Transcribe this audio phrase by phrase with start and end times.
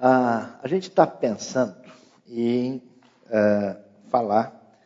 [0.00, 1.74] Ah, a gente está pensando
[2.28, 2.80] em
[3.28, 3.76] ah,
[4.08, 4.78] falar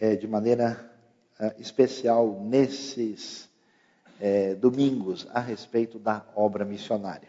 [0.00, 0.90] eh, de maneira
[1.38, 3.44] ah, especial nesses
[4.62, 7.28] domingos a respeito da obra missionária.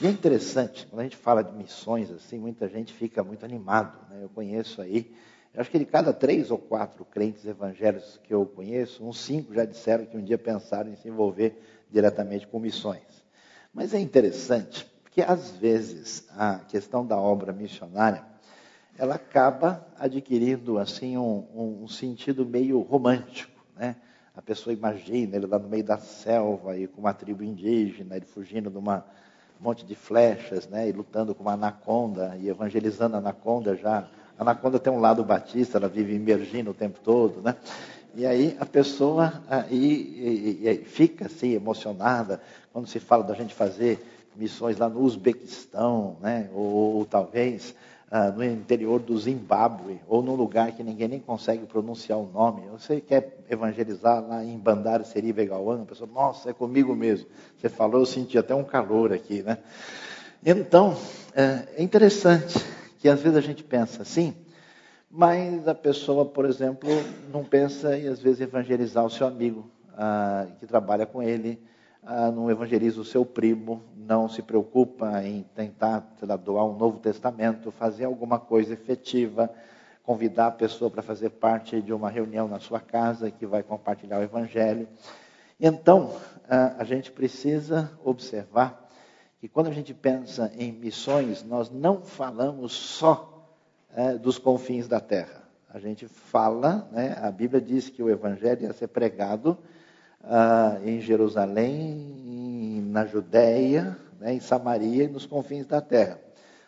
[0.00, 3.96] E é interessante, quando a gente fala de missões assim, muita gente fica muito animado.
[4.10, 4.18] Né?
[4.24, 5.14] Eu conheço aí,
[5.54, 9.54] eu acho que de cada três ou quatro crentes evangélicos que eu conheço, uns cinco
[9.54, 11.56] já disseram que um dia pensaram em se envolver
[11.88, 13.22] diretamente com missões.
[13.72, 18.24] Mas é interessante, porque às vezes a questão da obra missionária
[18.96, 23.96] ela acaba adquirindo assim um, um sentido meio romântico, né?
[24.34, 28.24] A pessoa imagina ele lá no meio da selva e com uma tribo indígena, ele
[28.24, 29.04] fugindo de uma
[29.60, 30.88] um monte de flechas, né?
[30.88, 34.08] E lutando com uma anaconda e evangelizando a anaconda já.
[34.38, 37.54] A anaconda tem um lado batista, ela vive emergindo o tempo todo, né?
[38.14, 42.40] E aí a pessoa aí, e, e, fica assim emocionada
[42.72, 46.48] quando se fala da gente fazer missões lá no Uzbequistão, né?
[46.54, 47.74] ou, ou talvez
[48.14, 52.68] ah, no interior do Zimbábue, ou num lugar que ninguém nem consegue pronunciar o nome.
[52.70, 57.26] Você quer evangelizar lá em Bandar Seri Begawan, a pessoa, nossa, é comigo mesmo.
[57.56, 59.56] Você falou, eu senti até um calor aqui, né?
[60.44, 60.94] Então,
[61.34, 62.62] é, é interessante
[62.98, 64.34] que às vezes a gente pensa assim,
[65.10, 66.90] mas a pessoa, por exemplo,
[67.32, 71.58] não pensa em às vezes evangelizar o seu amigo ah, que trabalha com ele,
[72.02, 76.98] ah, não evangeliza o seu primo, não se preocupa em tentar lá, doar um Novo
[76.98, 79.48] Testamento, fazer alguma coisa efetiva,
[80.02, 84.18] convidar a pessoa para fazer parte de uma reunião na sua casa que vai compartilhar
[84.18, 84.88] o Evangelho.
[85.60, 86.16] Então,
[86.48, 88.88] ah, a gente precisa observar
[89.40, 93.48] que quando a gente pensa em missões, nós não falamos só
[93.94, 95.42] é, dos confins da terra.
[95.68, 99.58] A gente fala, né, a Bíblia diz que o Evangelho ia ser pregado
[100.24, 106.18] ah, em Jerusalém, na Judéia, né, em Samaria e nos confins da terra.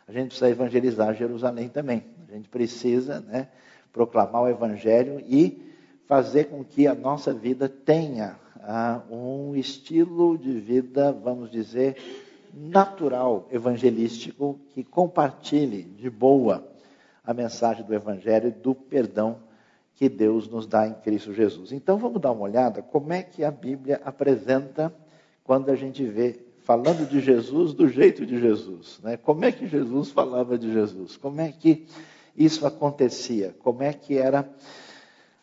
[0.06, 2.04] A gente precisa evangelizar Jerusalém também.
[2.28, 3.48] A gente precisa né,
[3.92, 5.62] proclamar o Evangelho e
[6.06, 11.96] fazer com que a nossa vida tenha ah, um estilo de vida, vamos dizer,
[12.52, 16.64] natural, evangelístico, que compartilhe de boa
[17.24, 19.38] a mensagem do Evangelho e do perdão
[19.94, 21.72] que Deus nos dá em Cristo Jesus.
[21.72, 24.92] Então vamos dar uma olhada como é que a Bíblia apresenta
[25.44, 29.18] quando a gente vê falando de Jesus do jeito de Jesus, né?
[29.18, 31.16] Como é que Jesus falava de Jesus?
[31.16, 31.86] Como é que
[32.34, 33.54] isso acontecia?
[33.62, 34.48] Como é que era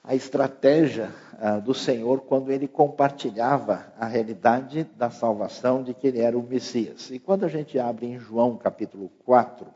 [0.03, 6.19] a estratégia ah, do Senhor quando ele compartilhava a realidade da salvação de que ele
[6.19, 7.11] era o Messias?
[7.11, 9.67] E quando a gente abre em João capítulo 4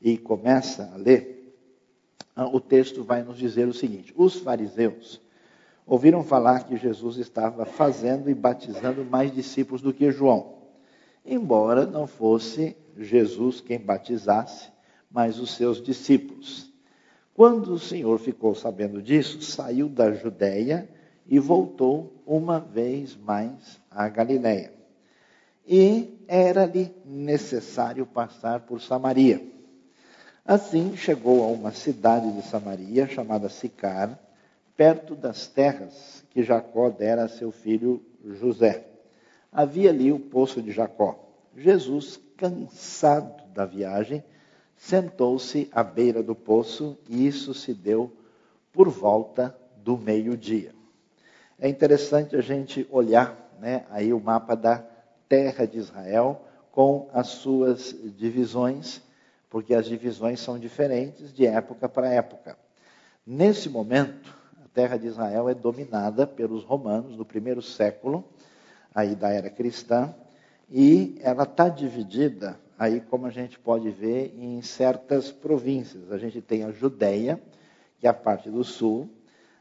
[0.00, 1.35] e começa a ler,
[2.44, 5.20] o texto vai nos dizer o seguinte: os fariseus
[5.86, 10.54] ouviram falar que Jesus estava fazendo e batizando mais discípulos do que João,
[11.24, 14.70] embora não fosse Jesus quem batizasse,
[15.10, 16.72] mas os seus discípulos.
[17.32, 20.88] Quando o Senhor ficou sabendo disso, saiu da Judéia
[21.26, 24.72] e voltou uma vez mais à Galiléia.
[25.66, 29.55] E era-lhe necessário passar por Samaria.
[30.46, 34.16] Assim chegou a uma cidade de Samaria chamada Sicar,
[34.76, 38.84] perto das terras que Jacó dera a seu filho José.
[39.50, 41.18] Havia ali o poço de Jacó.
[41.56, 44.22] Jesus, cansado da viagem,
[44.76, 48.12] sentou-se à beira do poço e isso se deu
[48.72, 50.72] por volta do meio-dia.
[51.58, 54.84] É interessante a gente olhar né, aí o mapa da
[55.28, 56.40] terra de Israel
[56.70, 59.04] com as suas divisões
[59.56, 62.58] porque as divisões são diferentes de época para época.
[63.26, 68.22] Nesse momento, a terra de Israel é dominada pelos romanos do primeiro século,
[68.94, 70.14] aí da era cristã,
[70.70, 76.12] e ela está dividida, aí como a gente pode ver, em certas províncias.
[76.12, 77.40] A gente tem a Judéia,
[77.98, 79.08] que é a parte do sul,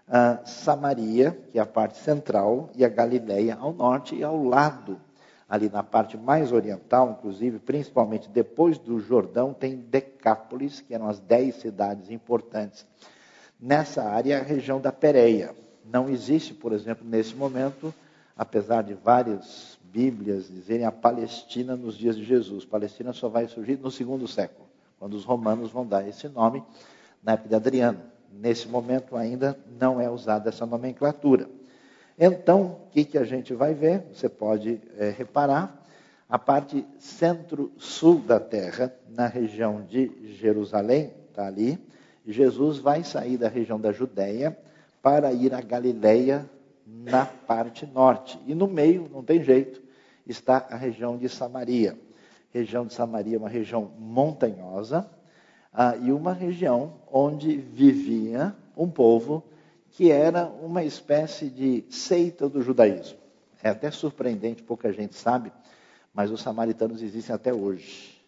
[0.10, 5.00] a Samaria, que é a parte central, e a Galileia ao norte e ao lado
[5.48, 11.20] ali na parte mais oriental, inclusive, principalmente depois do Jordão, tem Decápolis, que eram as
[11.20, 12.86] dez cidades importantes.
[13.59, 15.56] Nessa área, a região da Pérea.
[15.86, 17.94] Não existe, por exemplo, nesse momento,
[18.36, 22.66] apesar de várias Bíblias dizerem a Palestina nos dias de Jesus.
[22.66, 24.68] Palestina só vai surgir no segundo século,
[25.00, 26.62] quando os romanos vão dar esse nome,
[27.24, 28.02] na época de Adriano.
[28.30, 31.48] Nesse momento ainda não é usada essa nomenclatura.
[32.17, 34.03] Então, o que, que a gente vai ver?
[34.14, 35.84] Você pode é, reparar,
[36.29, 41.78] a parte centro-sul da terra, na região de Jerusalém, está ali,
[42.26, 44.58] Jesus vai sair da região da Judéia
[45.02, 46.50] para ir à Galileia,
[46.88, 48.40] na parte norte.
[48.47, 49.82] E no meio, não tem jeito,
[50.26, 51.97] está a região de Samaria.
[52.52, 55.08] região de Samaria, uma região montanhosa,
[55.73, 59.44] ah, e uma região onde vivia um povo
[59.96, 63.18] que era uma espécie de seita do judaísmo.
[63.64, 65.53] É até surpreendente, pouca gente sabe,
[66.14, 68.22] mas os samaritanos existem até hoje.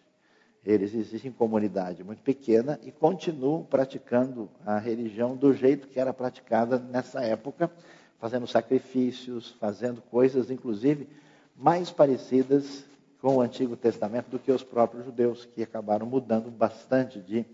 [0.66, 6.14] Eles existem em comunidade muito pequena e continuam praticando a religião do jeito que era
[6.14, 7.70] praticada nessa época,
[8.18, 11.06] fazendo sacrifícios, fazendo coisas, inclusive,
[11.54, 12.86] mais parecidas
[13.22, 17.46] com o Antigo Testamento do que os próprios judeus, que acabaram mudando bastante de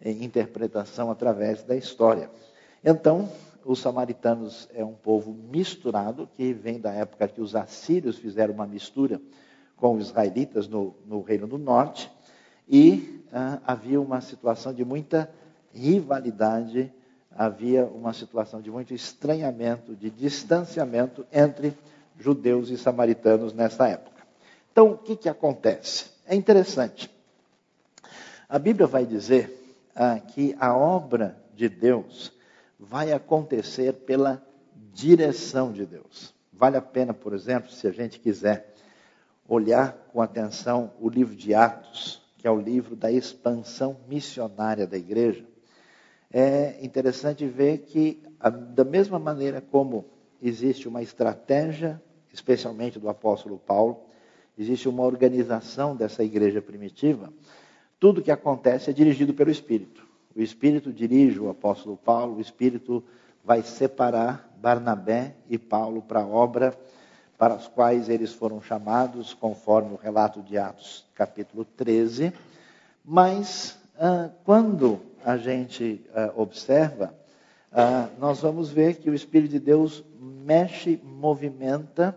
[0.00, 2.30] eh, interpretação através da história.
[2.84, 3.30] Então,
[3.64, 8.66] os samaritanos é um povo misturado, que vem da época que os assírios fizeram uma
[8.66, 9.18] mistura
[9.74, 12.10] com os israelitas no, no Reino do Norte,
[12.68, 15.30] e ah, havia uma situação de muita
[15.72, 16.92] rivalidade,
[17.30, 21.74] havia uma situação de muito estranhamento, de distanciamento entre
[22.18, 24.22] judeus e samaritanos nessa época.
[24.70, 26.10] Então, o que, que acontece?
[26.26, 27.10] É interessante.
[28.46, 32.34] A Bíblia vai dizer ah, que a obra de Deus
[32.84, 34.42] vai acontecer pela
[34.92, 36.34] direção de Deus.
[36.52, 38.72] Vale a pena, por exemplo, se a gente quiser
[39.48, 44.96] olhar com atenção o livro de Atos, que é o livro da expansão missionária da
[44.96, 45.44] igreja,
[46.32, 48.22] é interessante ver que,
[48.74, 50.04] da mesma maneira como
[50.42, 52.00] existe uma estratégia,
[52.32, 54.00] especialmente do apóstolo Paulo,
[54.58, 57.32] existe uma organização dessa igreja primitiva,
[57.98, 60.03] tudo que acontece é dirigido pelo Espírito.
[60.36, 63.02] O Espírito dirige o apóstolo Paulo, o Espírito
[63.44, 66.76] vai separar Barnabé e Paulo para a obra
[67.36, 72.32] para as quais eles foram chamados, conforme o relato de Atos, capítulo 13.
[73.04, 77.14] Mas, ah, quando a gente ah, observa,
[77.72, 82.16] ah, nós vamos ver que o Espírito de Deus mexe, movimenta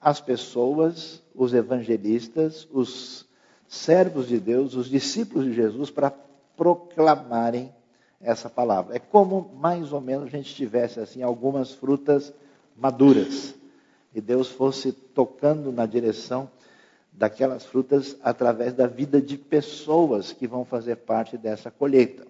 [0.00, 3.26] as pessoas, os evangelistas, os
[3.66, 6.12] servos de Deus, os discípulos de Jesus, para
[6.56, 7.72] proclamarem
[8.20, 8.96] essa palavra.
[8.96, 12.32] É como mais ou menos a gente tivesse assim algumas frutas
[12.76, 13.54] maduras
[14.14, 16.50] e Deus fosse tocando na direção
[17.12, 22.26] daquelas frutas através da vida de pessoas que vão fazer parte dessa colheita.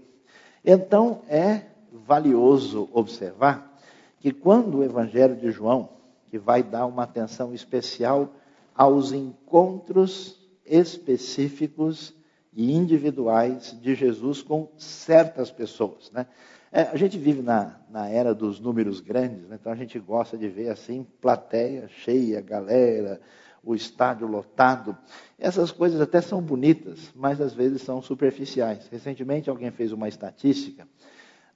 [0.65, 3.77] Então é valioso observar
[4.21, 5.89] que quando o Evangelho de João,
[6.31, 8.31] que vai dar uma atenção especial
[8.75, 12.15] aos encontros específicos
[12.55, 16.27] e individuais de Jesus com certas pessoas, né?
[16.75, 19.59] É, a gente vive na, na era dos números grandes, né?
[19.61, 23.21] então a gente gosta de ver assim, plateia cheia, galera,
[23.63, 24.97] o estádio lotado.
[25.39, 28.89] Essas coisas até são bonitas, mas às vezes são superficiais.
[28.91, 30.89] Recentemente alguém fez uma estatística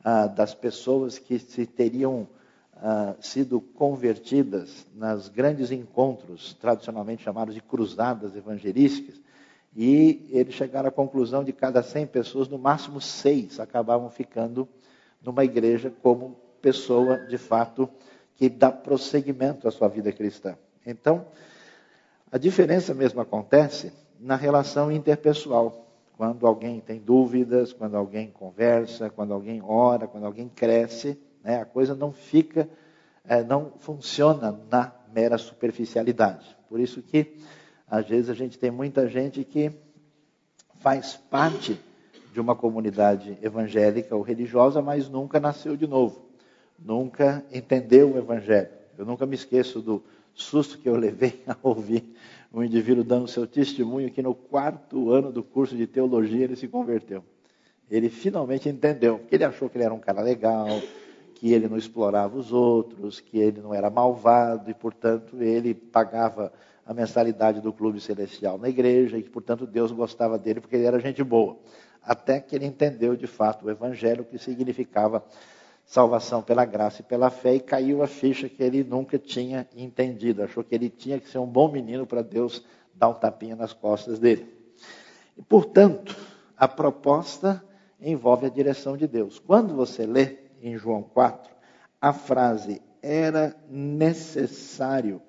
[0.04, 2.28] ah, das pessoas que se teriam
[2.76, 9.18] ah, sido convertidas nas grandes encontros, tradicionalmente chamados de cruzadas evangelísticas,
[9.76, 14.66] e eles chegaram à conclusão de cada 100 pessoas, no máximo seis acabavam ficando
[15.22, 17.86] numa igreja como pessoa, de fato,
[18.36, 20.56] que dá prosseguimento à sua vida cristã.
[20.86, 21.26] Então,
[22.32, 25.86] a diferença mesmo acontece na relação interpessoal.
[26.16, 31.66] Quando alguém tem dúvidas, quando alguém conversa, quando alguém ora, quando alguém cresce, né, a
[31.66, 32.66] coisa não fica,
[33.28, 36.56] é, não funciona na mera superficialidade.
[36.68, 37.36] Por isso que,
[37.88, 39.70] às vezes, a gente tem muita gente que
[40.80, 41.78] faz parte
[42.32, 46.26] de uma comunidade evangélica ou religiosa, mas nunca nasceu de novo,
[46.78, 48.68] nunca entendeu o evangelho.
[48.98, 50.02] Eu nunca me esqueço do
[50.34, 52.04] susto que eu levei a ouvir
[52.52, 56.68] um indivíduo dando seu testemunho que no quarto ano do curso de teologia ele se
[56.68, 57.22] converteu.
[57.90, 60.68] Ele finalmente entendeu, porque ele achou que ele era um cara legal,
[61.34, 66.52] que ele não explorava os outros, que ele não era malvado e, portanto, ele pagava
[66.86, 70.86] a mensalidade do clube celestial na igreja e que, portanto, Deus gostava dele porque ele
[70.86, 71.58] era gente boa
[72.06, 75.24] até que ele entendeu de fato o evangelho, que significava
[75.84, 80.42] salvação pela graça e pela fé, e caiu a ficha que ele nunca tinha entendido.
[80.42, 82.64] Achou que ele tinha que ser um bom menino para Deus
[82.94, 84.46] dar um tapinha nas costas dele.
[85.36, 86.16] E, portanto,
[86.56, 87.62] a proposta
[88.00, 89.40] envolve a direção de Deus.
[89.40, 91.52] Quando você lê em João 4,
[92.00, 95.20] a frase era necessário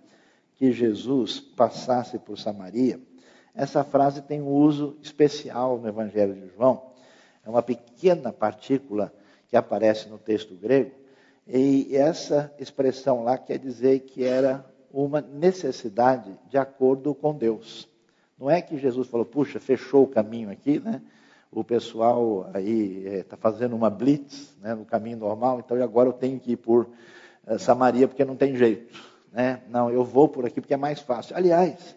[0.58, 3.00] que Jesus passasse por Samaria,
[3.56, 6.92] essa frase tem um uso especial no Evangelho de João.
[7.46, 9.14] É uma pequena partícula
[9.48, 10.92] que aparece no texto grego.
[11.48, 17.88] E essa expressão lá quer dizer que era uma necessidade de acordo com Deus.
[18.38, 21.02] Não é que Jesus falou, puxa, fechou o caminho aqui, né?
[21.52, 26.10] O pessoal aí está eh, é, fazendo uma blitz né, no caminho normal, então agora
[26.10, 26.90] eu tenho que ir por
[27.48, 29.17] uh, Samaria porque não tem jeito.
[29.32, 29.62] Né?
[29.70, 31.36] Não, eu vou por aqui porque é mais fácil.
[31.36, 31.96] Aliás,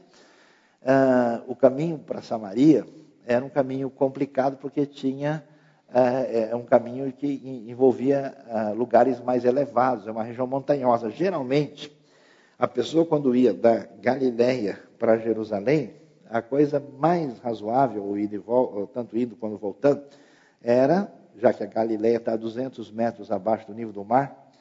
[0.85, 2.87] ah, o caminho para Samaria
[3.27, 5.45] era um caminho complicado porque tinha
[5.93, 11.11] é, é um caminho que envolvia ah, lugares mais elevados, é uma região montanhosa.
[11.11, 11.93] Geralmente,
[12.59, 15.95] a pessoa quando ia da Galiléia para Jerusalém,
[16.29, 18.05] a coisa mais razoável,
[18.47, 20.03] ou tanto indo quanto voltando,
[20.63, 24.53] era, já que a Galiléia está a 200 metros abaixo do nível do mar,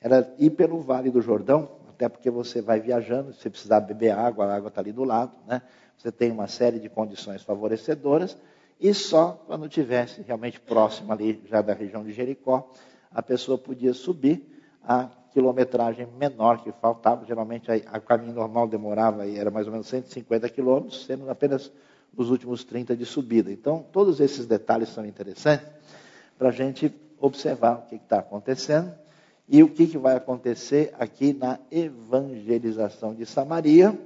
[0.00, 4.46] era ir pelo Vale do Jordão, até porque você vai viajando, se precisar beber água,
[4.46, 5.60] a água está ali do lado, né?
[5.96, 8.38] você tem uma série de condições favorecedoras,
[8.80, 12.70] e só quando tivesse realmente próximo ali, já da região de Jericó,
[13.10, 14.46] a pessoa podia subir
[14.80, 17.26] a quilometragem menor que faltava.
[17.26, 21.72] Geralmente o caminho normal demorava, aí, era mais ou menos 150 quilômetros, sendo apenas
[22.16, 23.50] os últimos 30 de subida.
[23.50, 25.66] Então, todos esses detalhes são interessantes
[26.38, 28.94] para a gente observar o que está acontecendo
[29.48, 33.98] e o que, que vai acontecer aqui na evangelização de Samaria.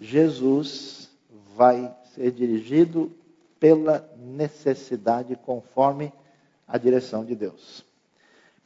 [0.00, 1.08] Jesus
[1.54, 3.12] vai ser dirigido
[3.60, 6.12] pela necessidade conforme
[6.66, 7.84] a direção de Deus.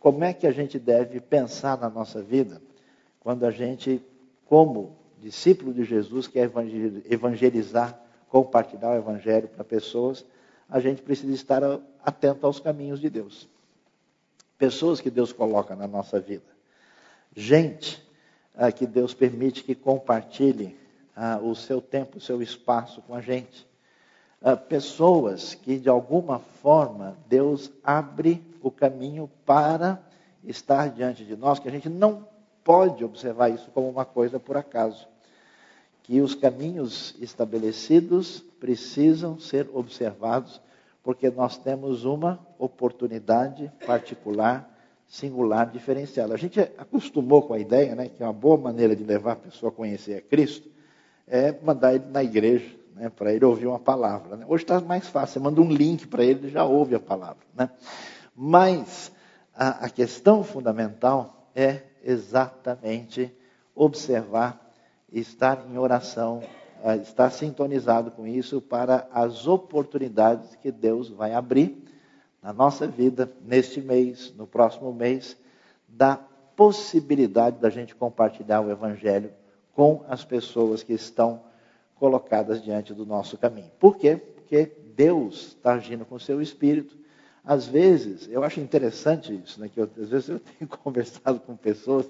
[0.00, 2.62] Como é que a gente deve pensar na nossa vida
[3.20, 4.00] quando a gente,
[4.46, 6.50] como discípulo de Jesus, quer
[7.11, 10.25] evangelizar, compartilhar o evangelho para pessoas,
[10.68, 11.62] a gente precisa estar
[12.02, 13.49] atento aos caminhos de Deus.
[14.59, 16.45] Pessoas que Deus coloca na nossa vida.
[17.35, 18.03] Gente
[18.55, 20.77] ah, que Deus permite que compartilhe
[21.15, 23.67] ah, o seu tempo, o seu espaço com a gente.
[24.41, 30.01] Ah, pessoas que, de alguma forma, Deus abre o caminho para
[30.45, 32.27] estar diante de nós, que a gente não
[32.65, 35.07] pode observar isso como uma coisa por acaso.
[36.03, 40.61] Que os caminhos estabelecidos precisam ser observados,
[41.07, 44.69] porque nós temos uma oportunidade particular,
[45.07, 46.35] singular, diferenciada.
[46.35, 49.71] A gente acostumou com a ideia, né, que uma boa maneira de levar a pessoa
[49.71, 50.69] a conhecer a Cristo,
[51.25, 54.37] é mandar ele na igreja, né, para ele ouvir uma palavra.
[54.37, 54.45] Né?
[54.49, 57.47] Hoje está mais fácil, você manda um link para ele, ele já ouve a palavra.
[57.55, 57.71] Né?
[58.35, 59.13] Mas
[59.55, 63.33] a, a questão fundamental é exatamente
[63.77, 64.61] observar,
[65.13, 66.43] estar em oração,
[66.95, 71.83] estar sintonizado com isso para as oportunidades que Deus vai abrir
[72.43, 75.37] na nossa vida, neste mês, no próximo mês,
[75.88, 76.16] da
[76.55, 79.33] possibilidade da gente compartilhar o Evangelho
[79.73, 81.43] com as pessoas que estão
[81.97, 83.71] colocadas diante do nosso caminho.
[83.78, 84.16] Por quê?
[84.16, 86.97] Porque Deus está agindo com o seu Espírito.
[87.45, 91.57] Às vezes, eu acho interessante isso, né, que eu, às vezes eu tenho conversado com
[91.57, 92.09] pessoas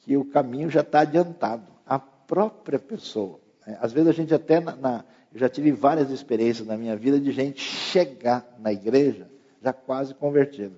[0.00, 1.66] que o caminho já está adiantado.
[1.86, 3.41] A própria pessoa.
[3.66, 3.78] Né?
[3.80, 7.18] Às vezes a gente até, na, na, eu já tive várias experiências na minha vida
[7.18, 10.74] de gente chegar na igreja já quase convertido.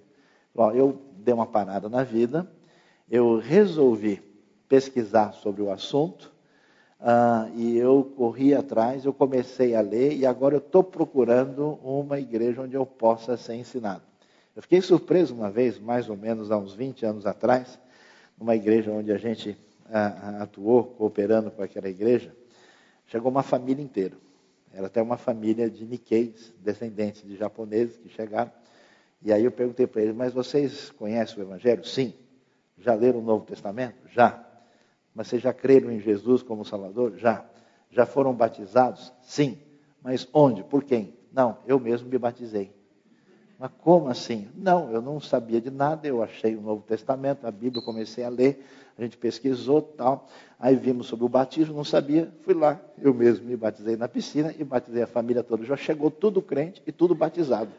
[0.55, 2.47] Bom, eu dei uma parada na vida,
[3.11, 4.23] eu resolvi
[4.69, 6.33] pesquisar sobre o assunto,
[7.01, 12.21] uh, e eu corri atrás, eu comecei a ler, e agora eu estou procurando uma
[12.21, 14.03] igreja onde eu possa ser ensinado.
[14.55, 17.79] Eu fiquei surpreso uma vez, mais ou menos há uns 20 anos atrás,
[18.39, 22.35] numa igreja onde a gente uh, atuou, cooperando com aquela igreja,
[23.07, 24.17] chegou uma família inteira.
[24.73, 28.51] Era até uma família de Nikkeis, descendentes de japoneses que chegaram.
[29.23, 31.85] E aí eu perguntei para eles, mas vocês conhecem o Evangelho?
[31.85, 32.13] Sim.
[32.79, 34.09] Já leram o Novo Testamento?
[34.11, 34.45] Já.
[35.15, 37.17] Mas vocês já creram em Jesus como Salvador?
[37.17, 37.45] Já.
[37.91, 39.13] Já foram batizados?
[39.23, 39.59] Sim.
[40.03, 40.65] Mas onde?
[40.65, 41.15] Por quem?
[41.33, 42.75] Não, eu mesmo me batizei.
[43.59, 44.49] Mas como assim?
[44.55, 48.29] Não, eu não sabia de nada, eu achei o Novo Testamento, a Bíblia, comecei a
[48.29, 48.65] ler,
[48.97, 53.45] a gente pesquisou tal, aí vimos sobre o batismo, não sabia, fui lá, eu mesmo
[53.45, 55.65] me batizei na piscina e batizei a família toda.
[55.65, 57.71] Já chegou tudo crente e tudo batizado.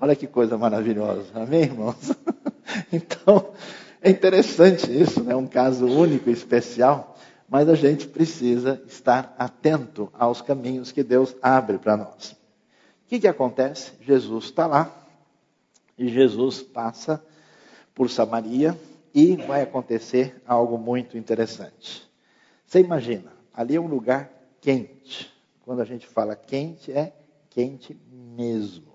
[0.00, 2.12] Olha que coisa maravilhosa, amém, irmãos?
[2.92, 3.52] então,
[4.00, 5.36] é interessante isso, é né?
[5.36, 7.16] um caso único especial,
[7.48, 12.32] mas a gente precisa estar atento aos caminhos que Deus abre para nós.
[12.32, 13.92] O que, que acontece?
[14.00, 14.94] Jesus está lá
[15.98, 17.24] e Jesus passa
[17.94, 18.76] por Samaria
[19.14, 22.10] e vai acontecer algo muito interessante.
[22.66, 24.28] Você imagina, ali é um lugar
[24.60, 25.32] quente.
[25.64, 27.12] Quando a gente fala quente, é
[27.48, 28.92] quente mesmo.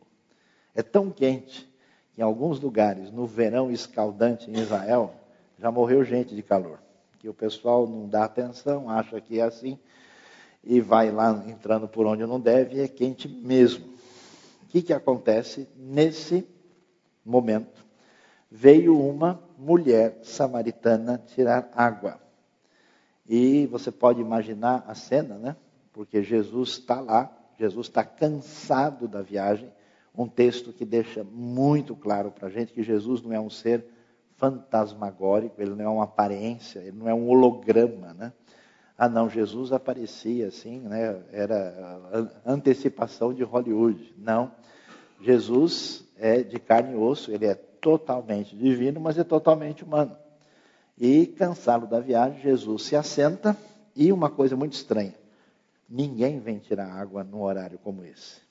[0.75, 1.69] É tão quente
[2.17, 5.15] em alguns lugares, no verão escaldante em Israel,
[5.57, 6.79] já morreu gente de calor.
[7.17, 9.79] Que o pessoal não dá atenção, acha que é assim,
[10.61, 13.85] e vai lá entrando por onde não deve, e é quente mesmo.
[14.63, 16.45] O que, que acontece nesse
[17.25, 17.88] momento?
[18.51, 22.19] Veio uma mulher samaritana tirar água.
[23.27, 25.55] E você pode imaginar a cena, né?
[25.93, 29.71] Porque Jesus está lá, Jesus está cansado da viagem,
[30.17, 33.85] um texto que deixa muito claro para a gente que Jesus não é um ser
[34.35, 38.33] fantasmagórico, ele não é uma aparência, ele não é um holograma, né?
[38.97, 41.21] Ah, não, Jesus aparecia assim, né?
[41.31, 44.13] Era antecipação de Hollywood.
[44.17, 44.51] Não.
[45.21, 50.15] Jesus é de carne e osso, ele é totalmente divino, mas é totalmente humano.
[50.97, 53.57] E, cansado da viagem, Jesus se assenta
[53.95, 55.15] e uma coisa muito estranha:
[55.89, 58.41] ninguém vem tirar água num horário como esse.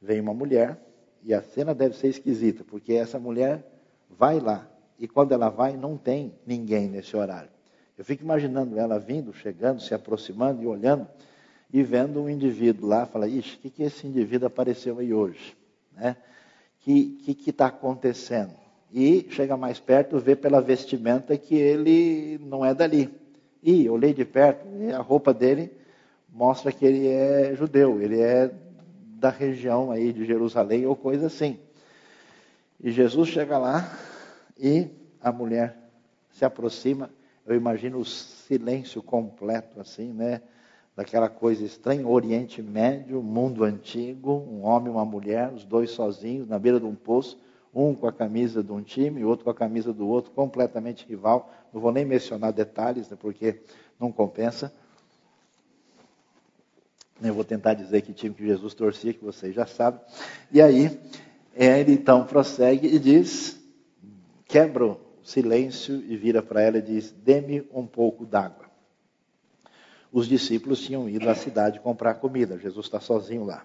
[0.00, 0.78] Vem uma mulher,
[1.22, 3.64] e a cena deve ser esquisita, porque essa mulher
[4.10, 4.68] vai lá,
[4.98, 7.50] e quando ela vai, não tem ninguém nesse horário.
[7.96, 11.06] Eu fico imaginando ela vindo, chegando, se aproximando e olhando,
[11.72, 15.56] e vendo um indivíduo lá, fala, ixi, o que, que esse indivíduo apareceu aí hoje?
[15.92, 16.16] Né?
[16.82, 18.52] Que está acontecendo?
[18.92, 23.08] E chega mais perto, vê pela vestimenta que ele não é dali.
[23.62, 25.72] E olhei de perto, e a roupa dele
[26.28, 28.50] mostra que ele é judeu, ele é
[29.18, 31.58] da região aí de Jerusalém ou coisa assim.
[32.82, 33.96] E Jesus chega lá
[34.58, 34.88] e
[35.20, 35.76] a mulher
[36.32, 37.08] se aproxima.
[37.46, 40.42] Eu imagino o silêncio completo assim, né?
[40.94, 46.46] Daquela coisa estranha, Oriente Médio, mundo antigo, um homem e uma mulher, os dois sozinhos,
[46.46, 47.38] na beira de um poço,
[47.74, 51.06] um com a camisa de um time e outro com a camisa do outro, completamente
[51.06, 51.50] rival.
[51.72, 53.60] Não vou nem mencionar detalhes, né, porque
[53.98, 54.72] não compensa.
[57.22, 60.00] Eu vou tentar dizer que time que Jesus torcia, que vocês já sabem.
[60.50, 61.00] E aí,
[61.54, 63.58] ele então prossegue e diz,
[64.46, 68.71] quebra o silêncio e vira para ela e diz, dê-me um pouco d'água
[70.12, 72.58] os discípulos tinham ido à cidade comprar comida.
[72.58, 73.64] Jesus está sozinho lá.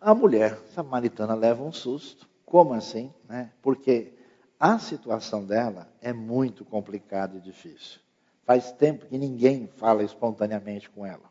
[0.00, 2.26] A mulher samaritana leva um susto.
[2.46, 3.12] Como assim?
[3.28, 3.52] Né?
[3.60, 4.14] Porque
[4.58, 8.00] a situação dela é muito complicada e difícil.
[8.44, 11.30] Faz tempo que ninguém fala espontaneamente com ela.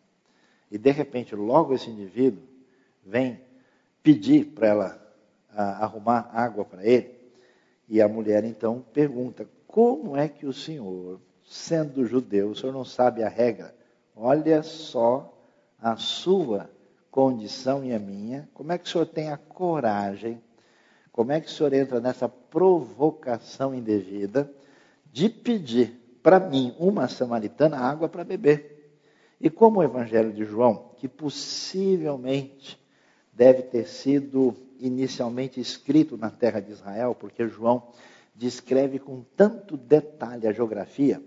[0.70, 2.44] E de repente, logo esse indivíduo
[3.04, 3.42] vem
[4.04, 5.14] pedir para ela
[5.52, 7.18] a, arrumar água para ele.
[7.88, 12.86] E a mulher então pergunta: Como é que o senhor, sendo judeu, o senhor não
[12.86, 13.79] sabe a regra
[14.22, 15.34] Olha só
[15.82, 16.70] a sua
[17.10, 18.50] condição e a minha.
[18.54, 20.42] Como é que o senhor tem a coragem?
[21.10, 24.52] Como é que o senhor entra nessa provocação indevida
[25.10, 29.00] de pedir para mim, uma samaritana, água para beber?
[29.40, 32.78] E como o Evangelho de João, que possivelmente
[33.32, 37.88] deve ter sido inicialmente escrito na terra de Israel, porque João
[38.36, 41.24] descreve com tanto detalhe a geografia,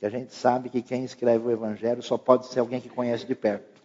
[0.00, 3.26] que a gente sabe que quem escreve o Evangelho só pode ser alguém que conhece
[3.26, 3.82] de perto.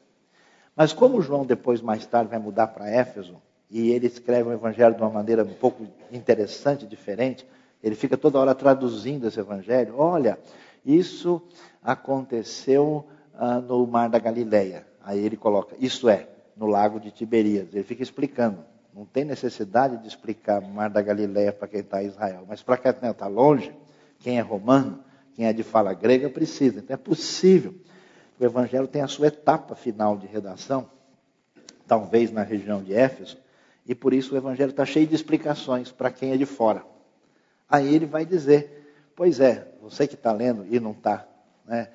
[0.73, 3.35] Mas como João depois, mais tarde, vai mudar para Éfeso,
[3.69, 7.45] e ele escreve o Evangelho de uma maneira um pouco interessante, diferente,
[7.83, 9.95] ele fica toda hora traduzindo esse Evangelho.
[9.97, 10.39] Olha,
[10.85, 11.41] isso
[11.83, 14.87] aconteceu ah, no Mar da Galileia.
[15.03, 17.67] Aí ele coloca, isso é, no Lago de Tiberias.
[17.73, 18.63] Ele fica explicando.
[18.93, 22.45] Não tem necessidade de explicar o Mar da Galileia para quem está em Israel.
[22.47, 23.75] Mas para quem está longe,
[24.19, 25.03] quem é romano,
[25.35, 26.79] quem é de fala grega precisa.
[26.79, 27.75] Então é possível.
[28.39, 30.89] O Evangelho tem a sua etapa final de redação,
[31.87, 33.37] talvez na região de Éfeso,
[33.85, 36.83] e por isso o Evangelho está cheio de explicações para quem é de fora.
[37.69, 41.27] Aí ele vai dizer: Pois é, você que está lendo e não está
[41.65, 41.89] né,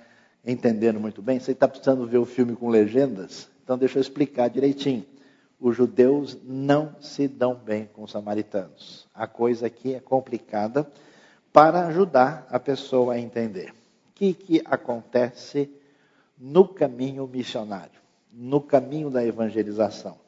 [0.44, 4.48] entendendo muito bem, você está precisando ver o filme com legendas, então deixa eu explicar
[4.48, 5.04] direitinho.
[5.58, 9.06] Os judeus não se dão bem com os samaritanos.
[9.14, 10.90] A coisa aqui é complicada
[11.52, 13.70] para ajudar a pessoa a entender.
[13.70, 15.70] O que, que acontece
[16.38, 18.00] no caminho missionário,
[18.32, 20.18] no caminho da evangelização?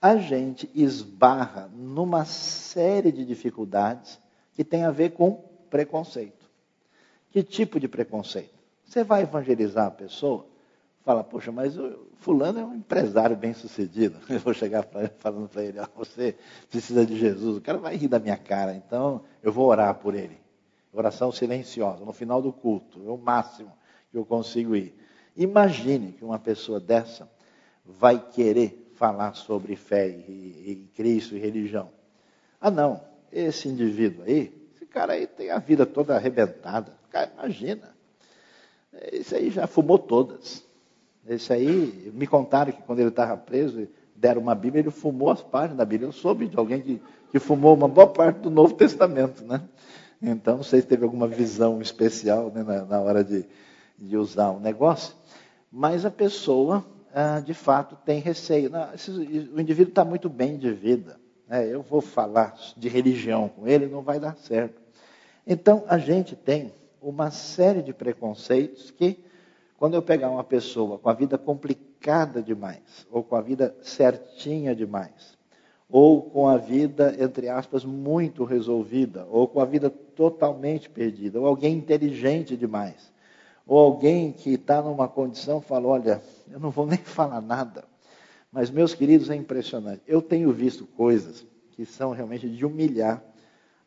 [0.00, 4.18] A gente esbarra numa série de dificuldades
[4.54, 6.46] que tem a ver com preconceito.
[7.30, 8.54] Que tipo de preconceito?
[8.84, 10.46] Você vai evangelizar a pessoa,
[11.04, 14.16] fala, poxa, mas o fulano é um empresário bem sucedido.
[14.30, 16.36] Eu vou chegar pra falando para ele, você
[16.70, 17.58] precisa de Jesus.
[17.58, 20.45] O cara vai rir da minha cara, então eu vou orar por ele
[20.92, 23.72] oração silenciosa, no final do culto, é o máximo
[24.10, 24.94] que eu consigo ir.
[25.36, 27.30] Imagine que uma pessoa dessa
[27.84, 31.90] vai querer falar sobre fé e, e Cristo e religião.
[32.60, 36.96] Ah, não, esse indivíduo aí, esse cara aí tem a vida toda arrebentada.
[37.10, 37.94] Cara, imagina.
[39.12, 40.64] Esse aí já fumou todas.
[41.28, 45.42] Esse aí, me contaram que quando ele estava preso, deram uma Bíblia, ele fumou as
[45.42, 46.08] páginas da Bíblia.
[46.08, 49.60] Eu soube de alguém que, que fumou uma boa parte do Novo Testamento, né?
[50.20, 53.44] Então, não sei se teve alguma visão especial né, na, na, hora de,
[53.98, 55.14] de usar o um negócio,
[55.70, 58.70] mas a pessoa, ah, de fato, tem receio.
[58.70, 61.20] Não, esse, o indivíduo está muito bem de vida.
[61.46, 64.80] Né, eu vou falar de religião com ele, não vai dar certo.
[65.46, 69.22] Então, a gente tem uma série de preconceitos que,
[69.76, 74.74] quando eu pegar uma pessoa com a vida complicada demais, ou com a vida certinha
[74.74, 75.35] demais,
[75.88, 81.46] ou com a vida, entre aspas, muito resolvida, ou com a vida totalmente perdida, ou
[81.46, 83.12] alguém inteligente demais,
[83.66, 87.84] Ou alguém que está numa condição fala: Olha, eu não vou nem falar nada.
[88.52, 90.02] Mas, meus queridos, é impressionante.
[90.06, 93.22] Eu tenho visto coisas que são realmente de humilhar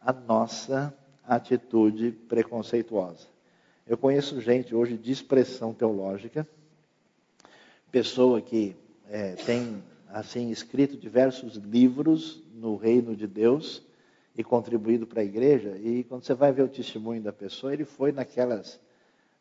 [0.01, 0.93] a nossa
[1.25, 3.27] atitude preconceituosa.
[3.87, 6.47] Eu conheço gente hoje de expressão teológica,
[7.91, 8.75] pessoa que
[9.09, 13.85] é, tem assim escrito diversos livros no reino de Deus
[14.35, 15.77] e contribuído para a igreja.
[15.77, 18.79] E quando você vai ver o testemunho da pessoa, ele foi naquelas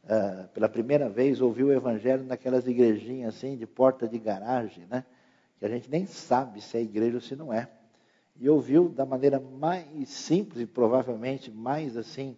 [0.04, 5.04] uh, pela primeira vez ouviu o evangelho naquelas igrejinhas assim de porta de garagem, né?
[5.58, 7.68] Que a gente nem sabe se é igreja ou se não é.
[8.38, 12.36] E ouviu da maneira mais simples e provavelmente mais assim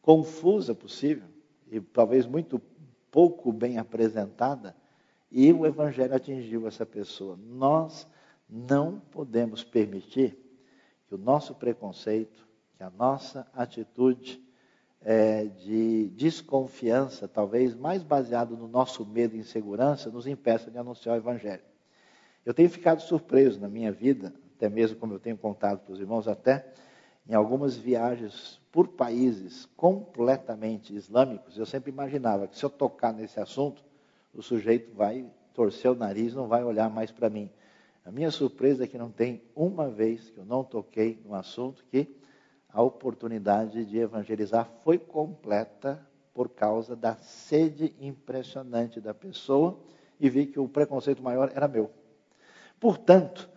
[0.00, 1.28] confusa possível
[1.70, 2.60] e talvez muito
[3.10, 4.76] pouco bem apresentada,
[5.32, 7.38] e o evangelho atingiu essa pessoa.
[7.42, 8.06] Nós
[8.48, 10.38] não podemos permitir
[11.08, 14.42] que o nosso preconceito, que a nossa atitude
[15.00, 21.16] é, de desconfiança, talvez mais baseado no nosso medo e insegurança, nos impeça de anunciar
[21.16, 21.62] o Evangelho.
[22.44, 26.00] Eu tenho ficado surpreso na minha vida, até mesmo como eu tenho contado para os
[26.00, 26.72] irmãos, até
[27.26, 33.40] em algumas viagens por países completamente islâmicos, eu sempre imaginava que se eu tocar nesse
[33.40, 33.82] assunto,
[34.34, 37.50] o sujeito vai torcer o nariz, não vai olhar mais para mim.
[38.04, 41.84] A minha surpresa é que não tem uma vez que eu não toquei no assunto
[41.90, 42.08] que
[42.68, 49.78] a oportunidade de evangelizar foi completa por causa da sede impressionante da pessoa
[50.18, 51.90] e vi que o preconceito maior era meu.
[52.80, 53.48] Portanto,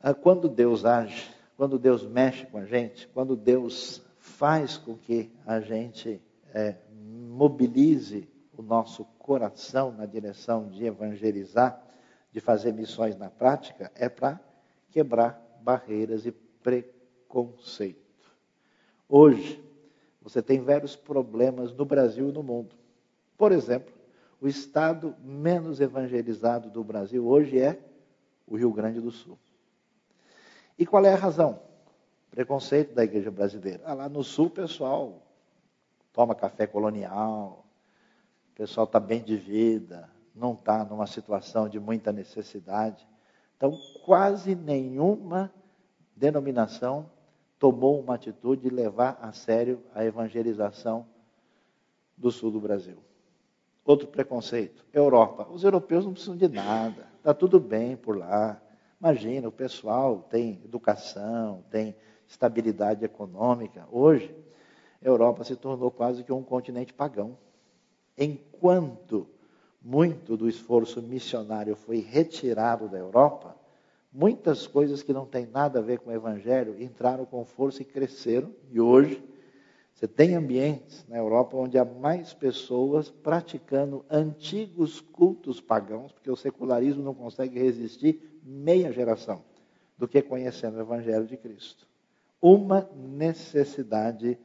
[0.00, 5.30] ah, quando Deus age, quando Deus mexe com a gente, quando Deus faz com que
[5.46, 6.20] a gente
[6.52, 11.82] é, mobilize o nosso coração na direção de evangelizar,
[12.30, 14.40] de fazer missões na prática, é para
[14.88, 18.06] quebrar barreiras e preconceito.
[19.08, 19.60] Hoje,
[20.22, 22.76] você tem vários problemas no Brasil e no mundo.
[23.36, 23.92] Por exemplo,
[24.40, 27.80] o estado menos evangelizado do Brasil hoje é
[28.46, 29.36] o Rio Grande do Sul.
[30.78, 31.60] E qual é a razão?
[32.30, 33.82] Preconceito da igreja brasileira.
[33.84, 35.22] Ah, lá no sul, o pessoal
[36.12, 37.65] toma café colonial,
[38.56, 43.06] o pessoal está bem de vida, não está numa situação de muita necessidade.
[43.54, 45.52] Então, quase nenhuma
[46.16, 47.10] denominação
[47.58, 51.06] tomou uma atitude de levar a sério a evangelização
[52.16, 52.96] do sul do Brasil.
[53.84, 55.46] Outro preconceito, Europa.
[55.50, 58.58] Os europeus não precisam de nada, está tudo bem por lá.
[58.98, 61.94] Imagina, o pessoal tem educação, tem
[62.26, 63.86] estabilidade econômica.
[63.92, 64.34] Hoje,
[65.02, 67.36] a Europa se tornou quase que um continente pagão.
[68.16, 69.28] Enquanto
[69.82, 73.56] muito do esforço missionário foi retirado da Europa,
[74.12, 77.84] muitas coisas que não têm nada a ver com o Evangelho entraram com força e
[77.84, 78.52] cresceram.
[78.70, 79.22] E hoje,
[79.92, 86.36] você tem ambientes na Europa onde há mais pessoas praticando antigos cultos pagãos, porque o
[86.36, 89.42] secularismo não consegue resistir meia geração,
[89.96, 91.86] do que conhecendo o Evangelho de Cristo.
[92.40, 94.38] Uma necessidade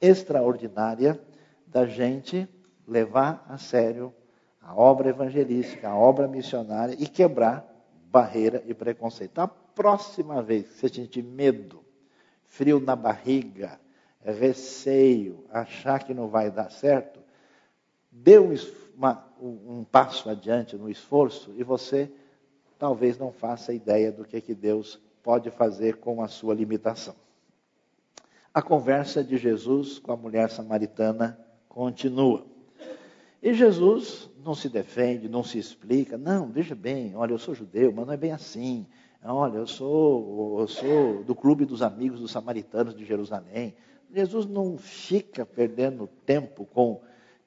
[0.00, 1.20] extraordinária
[1.66, 2.48] da gente
[2.88, 4.12] levar a sério
[4.60, 7.66] a obra evangelística, a obra missionária e quebrar
[8.10, 9.38] barreira e preconceito.
[9.38, 11.84] A próxima vez que você sentir medo,
[12.44, 13.78] frio na barriga,
[14.22, 17.20] receio, achar que não vai dar certo,
[18.10, 18.54] dê um,
[18.96, 22.10] uma, um passo adiante no esforço e você
[22.78, 27.14] talvez não faça ideia do que, que Deus pode fazer com a sua limitação.
[28.52, 32.44] A conversa de Jesus com a mulher samaritana continua.
[33.42, 36.18] E Jesus não se defende, não se explica.
[36.18, 38.86] Não, veja bem, olha, eu sou judeu, mas não é bem assim.
[39.22, 43.74] Olha, eu sou, eu sou do clube dos amigos dos samaritanos de Jerusalém.
[44.12, 47.00] Jesus não fica perdendo tempo com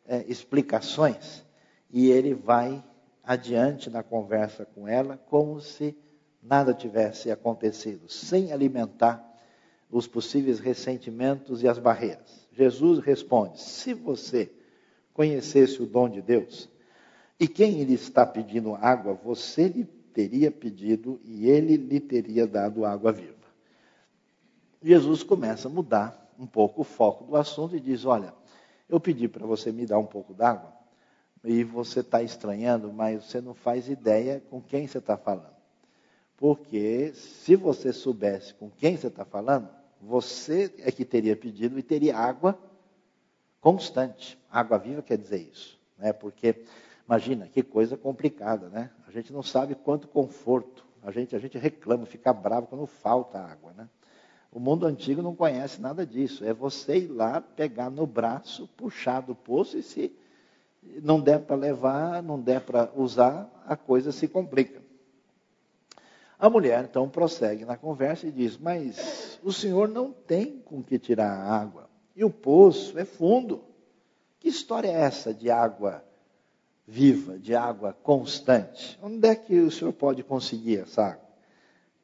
[0.05, 1.45] é, explicações
[1.89, 2.83] e ele vai
[3.23, 5.97] adiante na conversa com ela como se
[6.41, 9.27] nada tivesse acontecido, sem alimentar
[9.89, 12.47] os possíveis ressentimentos e as barreiras.
[12.51, 14.51] Jesus responde: se você
[15.21, 16.67] conhecesse o dom de Deus,
[17.39, 22.83] e quem lhe está pedindo água, você lhe teria pedido e ele lhe teria dado
[22.85, 23.35] água viva.
[24.81, 28.33] Jesus começa a mudar um pouco o foco do assunto e diz: Olha,
[28.89, 30.73] eu pedi para você me dar um pouco d'água
[31.43, 35.53] e você está estranhando, mas você não faz ideia com quem você está falando.
[36.35, 39.69] Porque se você soubesse com quem você está falando,
[40.01, 42.57] você é que teria pedido e teria água
[43.61, 44.37] constante.
[44.51, 46.11] Água viva quer dizer isso, né?
[46.11, 46.65] Porque
[47.05, 48.89] imagina que coisa complicada, né?
[49.07, 50.83] A gente não sabe quanto conforto.
[51.03, 53.87] A gente a gente reclama, fica bravo quando falta água, né?
[54.51, 56.43] O mundo antigo não conhece nada disso.
[56.43, 60.13] É você ir lá, pegar no braço, puxar do poço e se
[61.01, 64.81] não der para levar, não der para usar, a coisa se complica.
[66.37, 70.97] A mulher então prossegue na conversa e diz: Mas o senhor não tem com que
[70.97, 73.63] tirar a água, e o poço é fundo.
[74.39, 76.03] Que história é essa de água
[76.87, 78.99] viva, de água constante?
[79.01, 81.31] Onde é que o senhor pode conseguir essa água?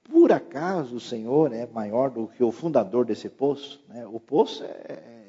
[0.03, 3.83] Por acaso o senhor é maior do que o fundador desse poço?
[3.89, 4.05] Né?
[4.07, 4.67] O poço é,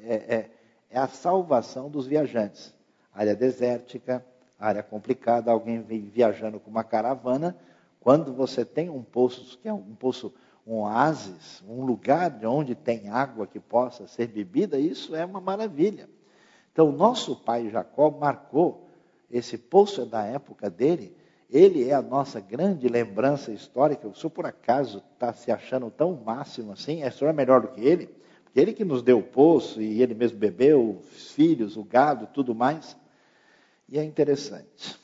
[0.03, 0.49] é, é,
[0.89, 2.73] é a salvação dos viajantes.
[3.13, 4.25] Área desértica,
[4.57, 7.57] área complicada, alguém vem viajando com uma caravana
[7.99, 10.33] quando você tem um poço, que é um poço,
[10.69, 15.41] um oásis, um lugar de onde tem água que possa ser bebida, isso é uma
[15.41, 16.07] maravilha.
[16.71, 18.87] Então, nosso pai Jacó marcou,
[19.31, 21.17] esse poço é da época dele,
[21.49, 24.07] ele é a nossa grande lembrança histórica.
[24.07, 27.01] O senhor, por acaso, está se achando tão máximo assim?
[27.01, 28.05] É, o senhor é melhor do que ele?
[28.43, 32.27] Porque ele que nos deu o poço e ele mesmo bebeu, os filhos, o gado,
[32.27, 32.95] tudo mais.
[33.87, 34.99] E é interessante.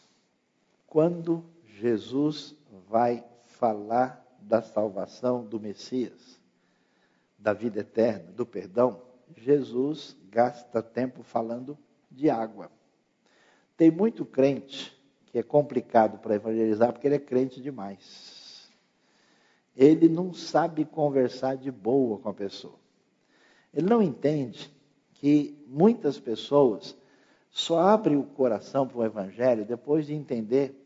[0.86, 1.44] Quando
[1.80, 2.56] Jesus
[2.88, 6.40] vai falar da salvação do Messias,
[7.38, 9.02] da vida eterna, do perdão,
[9.36, 11.78] Jesus gasta tempo falando
[12.12, 12.72] de água.
[13.76, 18.72] Tem muito crente que é complicado para evangelizar porque ele é crente demais.
[19.76, 22.80] Ele não sabe conversar de boa com a pessoa.
[23.74, 24.72] Ele não entende
[25.16, 26.96] que muitas pessoas
[27.50, 30.86] só abrem o coração para o evangelho depois de entender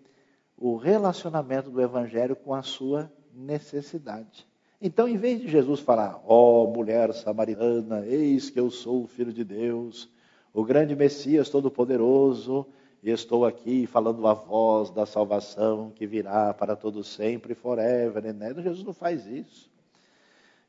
[0.58, 4.48] o relacionamento do Evangelho com a sua necessidade.
[4.82, 9.08] Então, em vez de Jesus falar, ó oh, mulher samaritana, eis que eu sou o
[9.08, 10.10] Filho de Deus,
[10.54, 12.66] o grande Messias Todo-Poderoso,
[13.02, 18.54] e estou aqui falando a voz da salvação que virá para todo sempre, forever, né?
[18.56, 19.70] Jesus não faz isso.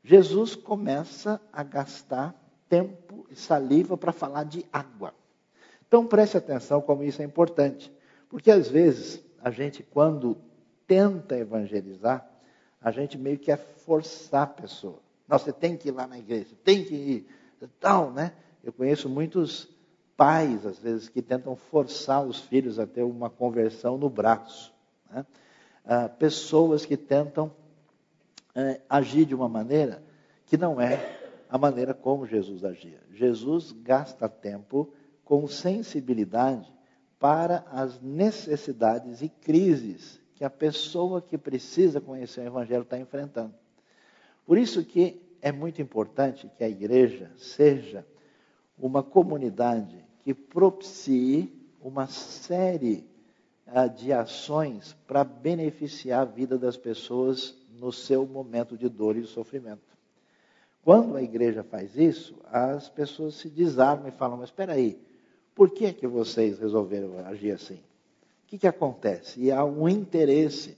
[0.03, 2.35] Jesus começa a gastar
[2.69, 5.13] tempo e saliva para falar de água.
[5.87, 7.91] Então preste atenção como isso é importante,
[8.29, 10.37] porque às vezes a gente, quando
[10.87, 12.25] tenta evangelizar,
[12.81, 14.99] a gente meio que é forçar a pessoa.
[15.27, 17.27] Não, você tem que ir lá na igreja, tem que ir,
[17.79, 18.33] tal, né?
[18.63, 19.69] Eu conheço muitos
[20.17, 24.73] pais, às vezes, que tentam forçar os filhos a ter uma conversão no braço.
[25.09, 25.25] Né?
[25.85, 27.51] Ah, pessoas que tentam
[28.53, 30.03] é, agir de uma maneira
[30.45, 31.17] que não é
[31.49, 33.01] a maneira como Jesus agia.
[33.11, 34.93] Jesus gasta tempo
[35.25, 36.71] com sensibilidade
[37.17, 43.53] para as necessidades e crises que a pessoa que precisa conhecer o Evangelho está enfrentando.
[44.43, 48.03] Por isso que é muito importante que a igreja seja
[48.75, 53.05] uma comunidade que propicie uma série
[53.67, 59.27] uh, de ações para beneficiar a vida das pessoas no seu momento de dor e
[59.27, 59.95] sofrimento.
[60.83, 64.99] Quando a igreja faz isso, as pessoas se desarmam e falam: Mas espera aí,
[65.53, 67.79] por que, que vocês resolveram agir assim?
[68.51, 69.39] Que, que acontece?
[69.39, 70.77] E há um interesse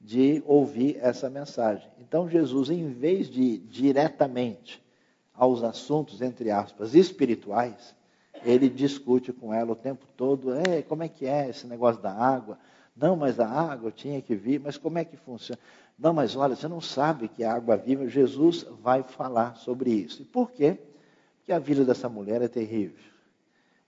[0.00, 1.90] de ouvir essa mensagem.
[1.98, 4.80] Então, Jesus, em vez de ir diretamente
[5.34, 7.92] aos assuntos, entre aspas, espirituais,
[8.44, 12.12] ele discute com ela o tempo todo: é, como é que é esse negócio da
[12.12, 12.56] água?
[12.96, 15.60] Não, mas a água tinha que vir, mas como é que funciona?
[15.98, 18.06] Não, mas olha, você não sabe que a água viva.
[18.08, 20.22] Jesus vai falar sobre isso.
[20.22, 20.78] E por quê?
[21.38, 23.08] Porque a vida dessa mulher é terrível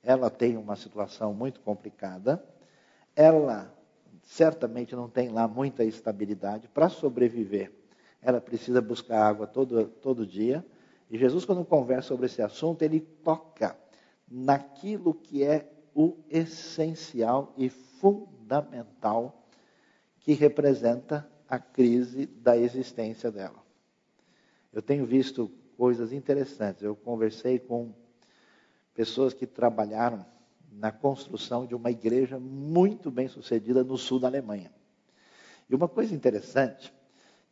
[0.02, 2.42] ela tem uma situação muito complicada,
[3.14, 3.74] ela
[4.22, 7.72] certamente não tem lá muita estabilidade para sobreviver.
[8.22, 10.64] Ela precisa buscar água todo, todo dia.
[11.10, 13.76] E Jesus, quando conversa sobre esse assunto, ele toca
[14.28, 19.44] naquilo que é o essencial e fundamental
[20.20, 23.60] que representa a crise da existência dela.
[24.72, 26.82] Eu tenho visto coisas interessantes.
[26.82, 27.92] Eu conversei com
[28.94, 30.24] pessoas que trabalharam
[30.72, 34.72] na construção de uma igreja muito bem sucedida no sul da Alemanha.
[35.68, 36.92] E uma coisa interessante,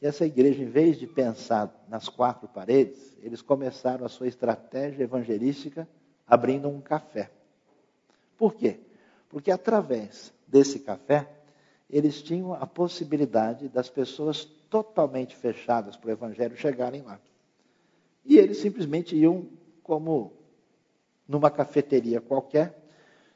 [0.00, 5.88] essa igreja, em vez de pensar nas quatro paredes, eles começaram a sua estratégia evangelística
[6.26, 7.30] abrindo um café.
[8.36, 8.78] Por quê?
[9.28, 11.28] Porque através desse café,
[11.90, 17.18] eles tinham a possibilidade das pessoas totalmente fechadas para o evangelho chegarem lá.
[18.24, 19.48] E eles simplesmente iam
[19.82, 20.32] como
[21.26, 22.87] numa cafeteria qualquer,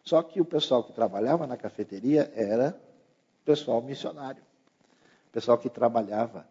[0.03, 2.79] só que o pessoal que trabalhava na cafeteria era
[3.45, 4.43] pessoal missionário,
[5.31, 6.47] pessoal que trabalhava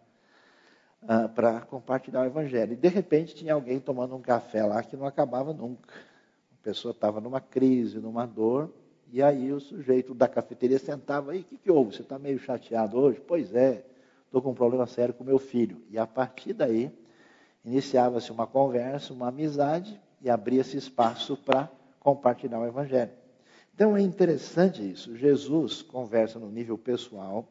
[1.08, 2.74] ah, para compartilhar o evangelho.
[2.74, 5.94] E de repente tinha alguém tomando um café lá que não acabava nunca.
[5.94, 8.72] A pessoa estava numa crise, numa dor,
[9.12, 11.96] e aí o sujeito da cafeteria sentava aí, o que, que houve?
[11.96, 13.20] Você está meio chateado hoje?
[13.20, 13.84] Pois é,
[14.26, 15.82] estou com um problema sério com meu filho.
[15.90, 16.90] E a partir daí
[17.66, 23.21] iniciava-se uma conversa, uma amizade, e abria esse espaço para compartilhar o Evangelho.
[23.74, 25.16] Então é interessante isso.
[25.16, 27.48] Jesus conversa no nível pessoal,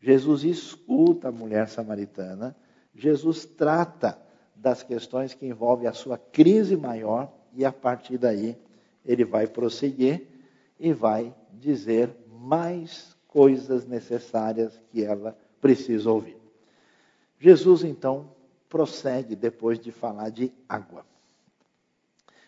[0.00, 2.56] Jesus escuta a mulher samaritana,
[2.94, 4.20] Jesus trata
[4.54, 8.56] das questões que envolvem a sua crise maior e a partir daí
[9.04, 10.26] ele vai prosseguir
[10.78, 16.36] e vai dizer mais coisas necessárias que ela precisa ouvir.
[17.38, 18.32] Jesus então
[18.68, 21.04] prossegue depois de falar de água.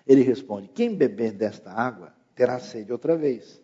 [0.06, 3.60] Ele responde: Quem beber desta água terá sede outra vez.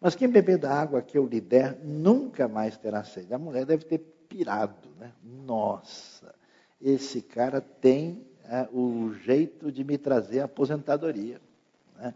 [0.00, 3.34] Mas quem beber da água que eu lhe der nunca mais terá sede.
[3.34, 5.12] A mulher deve ter pirado, né?
[5.22, 6.34] Nossa,
[6.80, 11.40] esse cara tem é, o jeito de me trazer a aposentadoria.
[11.96, 12.14] Né?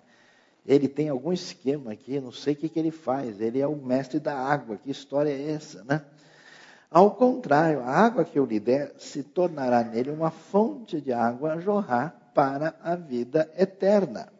[0.64, 3.40] Ele tem algum esquema aqui, não sei o que, que ele faz.
[3.40, 4.76] Ele é o mestre da água.
[4.76, 6.04] Que história é essa, né?
[6.88, 11.54] Ao contrário, a água que eu lhe der se tornará nele uma fonte de água
[11.54, 14.30] a jorrar para a vida eterna.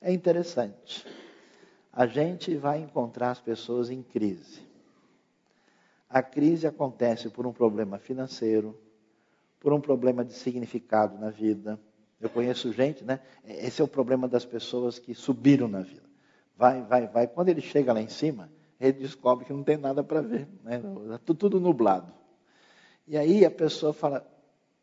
[0.00, 1.06] É interessante.
[1.92, 4.62] A gente vai encontrar as pessoas em crise.
[6.08, 8.78] A crise acontece por um problema financeiro,
[9.60, 11.78] por um problema de significado na vida.
[12.20, 13.20] Eu conheço gente, né?
[13.44, 16.08] Esse é o problema das pessoas que subiram na vida.
[16.56, 17.26] Vai, vai, vai.
[17.26, 20.80] Quando ele chega lá em cima, ele descobre que não tem nada para ver, né?
[21.26, 22.12] Tá tudo nublado.
[23.06, 24.26] E aí a pessoa fala,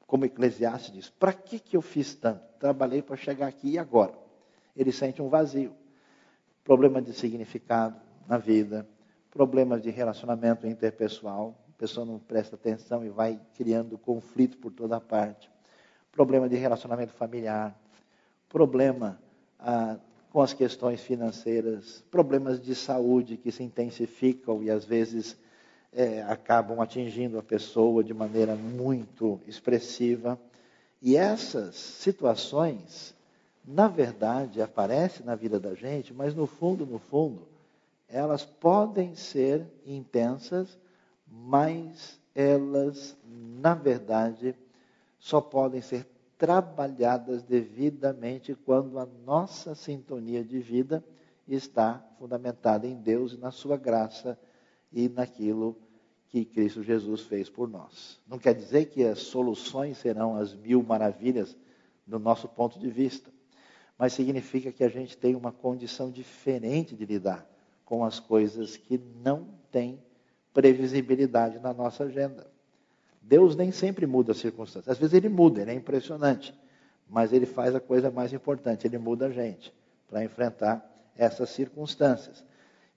[0.06, 2.42] como Eclesiastes diz, para que, que eu fiz tanto?
[2.60, 4.27] Trabalhei para chegar aqui e agora?
[4.78, 5.74] Ele sente um vazio.
[6.64, 8.88] Problema de significado na vida,
[9.32, 15.00] problemas de relacionamento interpessoal, a pessoa não presta atenção e vai criando conflito por toda
[15.00, 15.50] parte.
[16.12, 17.78] Problema de relacionamento familiar,
[18.50, 19.20] problema
[19.60, 19.98] ah,
[20.32, 25.38] com as questões financeiras, problemas de saúde que se intensificam e às vezes
[25.92, 30.40] é, acabam atingindo a pessoa de maneira muito expressiva.
[31.02, 33.16] E essas situações,
[33.68, 37.46] na verdade, aparecem na vida da gente, mas no fundo, no fundo,
[38.08, 40.80] elas podem ser intensas,
[41.30, 44.56] mas elas, na verdade,
[45.20, 51.04] só podem ser trabalhadas devidamente quando a nossa sintonia de vida
[51.46, 54.40] está fundamentada em Deus e na sua graça
[54.94, 55.76] e naquilo
[56.30, 58.18] que Cristo Jesus fez por nós.
[58.26, 61.58] Não quer dizer que as soluções serão as mil maravilhas
[62.06, 63.30] do nosso ponto de vista,
[63.98, 67.48] mas significa que a gente tem uma condição diferente de lidar
[67.84, 70.00] com as coisas que não têm
[70.54, 72.48] previsibilidade na nossa agenda.
[73.22, 74.90] Deus nem sempre muda as circunstâncias.
[74.90, 76.54] Às vezes ele muda, ele é impressionante.
[77.10, 79.74] Mas ele faz a coisa mais importante, ele muda a gente
[80.08, 82.44] para enfrentar essas circunstâncias.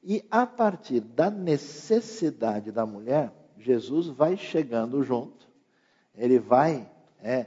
[0.03, 5.47] E a partir da necessidade da mulher, Jesus vai chegando junto,
[6.15, 6.91] ele vai
[7.23, 7.47] é,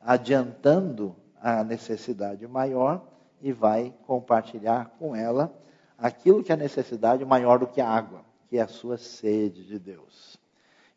[0.00, 3.06] adiantando a necessidade maior
[3.40, 5.52] e vai compartilhar com ela
[5.96, 9.64] aquilo que é a necessidade maior do que a água, que é a sua sede
[9.64, 10.38] de Deus.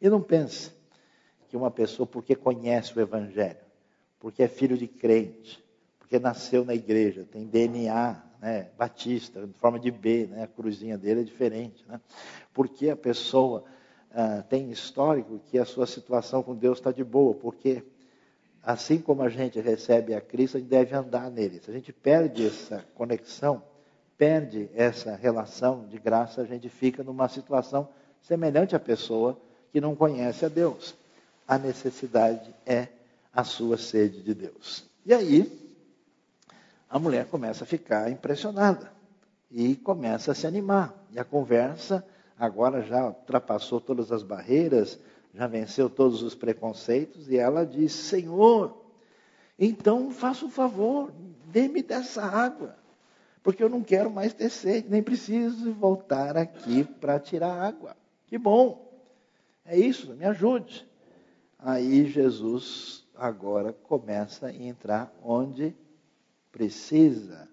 [0.02, 0.72] E não pense
[1.48, 3.60] que uma pessoa, porque conhece o Evangelho,
[4.20, 5.64] porque é filho de crente,
[6.00, 10.98] porque nasceu na igreja, tem DNA né, batista, de forma de B, né, a cruzinha
[10.98, 11.86] dele é diferente.
[11.88, 12.00] Né?
[12.54, 13.64] Porque a pessoa
[14.12, 17.84] ah, tem histórico que a sua situação com Deus está de boa, porque
[18.64, 21.60] assim como a gente recebe a Cristo, a gente deve andar nele.
[21.60, 23.62] Se a gente perde essa conexão,
[24.18, 27.90] perde essa relação de graça, a gente fica numa situação
[28.22, 29.38] semelhante à pessoa
[29.72, 30.96] que não conhece a Deus
[31.48, 32.88] a necessidade é
[33.34, 34.86] a sua sede de Deus.
[35.06, 35.72] E aí,
[36.90, 38.92] a mulher começa a ficar impressionada
[39.52, 40.94] e começa a se animar.
[41.12, 42.06] E a conversa
[42.38, 45.00] agora já ultrapassou todas as barreiras,
[45.34, 48.78] já venceu todos os preconceitos, e ela diz: Senhor,
[49.58, 51.12] então faça um favor,
[51.48, 52.76] dê-me dessa água,
[53.42, 57.96] porque eu não quero mais ter sede, nem preciso voltar aqui para tirar água.
[58.28, 58.92] Que bom,
[59.66, 60.88] é isso, me ajude.
[61.58, 65.76] Aí Jesus agora começa a entrar onde
[66.52, 67.48] precisa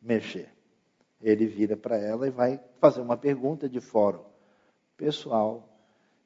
[0.00, 0.48] mexer.
[1.20, 4.24] Ele vira para ela e vai fazer uma pergunta de fórum
[4.96, 5.68] pessoal,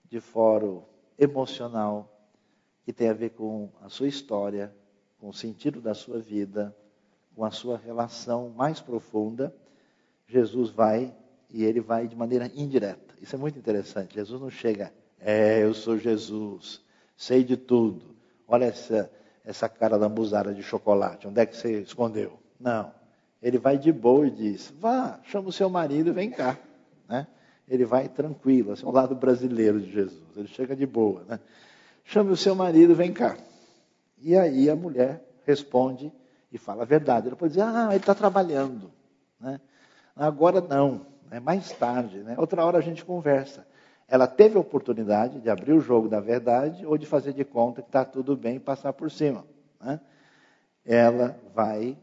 [0.09, 0.83] de fórum
[1.19, 2.13] emocional,
[2.85, 4.75] que tem a ver com a sua história,
[5.19, 6.77] com o sentido da sua vida,
[7.35, 9.55] com a sua relação mais profunda.
[10.27, 11.15] Jesus vai
[11.51, 13.15] e ele vai de maneira indireta.
[13.21, 14.15] Isso é muito interessante.
[14.15, 16.85] Jesus não chega, é, eu sou Jesus
[17.17, 18.15] sei de tudo.
[18.47, 19.11] Olha essa,
[19.45, 22.39] essa cara lambuzada de chocolate, onde é que você escondeu?
[22.61, 22.93] Não.
[23.43, 26.59] Ele vai de boa e diz: vá, chama o seu marido e vem cá.
[27.09, 27.27] Né?
[27.69, 30.37] Ele vai tranquilo, assim, o lado brasileiro de Jesus.
[30.37, 31.25] Ele chega de boa.
[31.29, 31.41] Né?
[32.05, 33.37] Chame o seu marido, vem cá.
[34.19, 36.13] E aí a mulher responde
[36.53, 37.29] e fala a verdade.
[37.29, 38.91] Ele pode dizer: ah, ele está trabalhando.
[39.41, 39.61] Né?
[40.15, 42.37] Agora não, é mais tarde, né?
[42.39, 43.67] outra hora a gente conversa.
[44.09, 47.83] Ela teve a oportunidade de abrir o jogo da verdade ou de fazer de conta
[47.83, 49.45] que está tudo bem e passar por cima.
[49.81, 50.01] Né?
[50.85, 51.99] Ela vai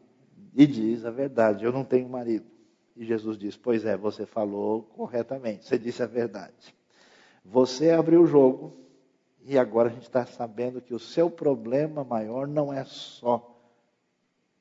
[0.54, 2.53] e diz a verdade: Eu não tenho marido.
[2.96, 6.76] E Jesus diz: Pois é, você falou corretamente, você disse a verdade.
[7.44, 8.78] Você abriu o jogo
[9.46, 13.60] e agora a gente está sabendo que o seu problema maior não é só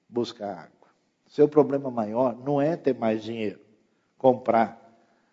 [0.09, 0.91] buscar água.
[1.27, 3.61] Seu problema maior não é ter mais dinheiro,
[4.19, 4.79] comprar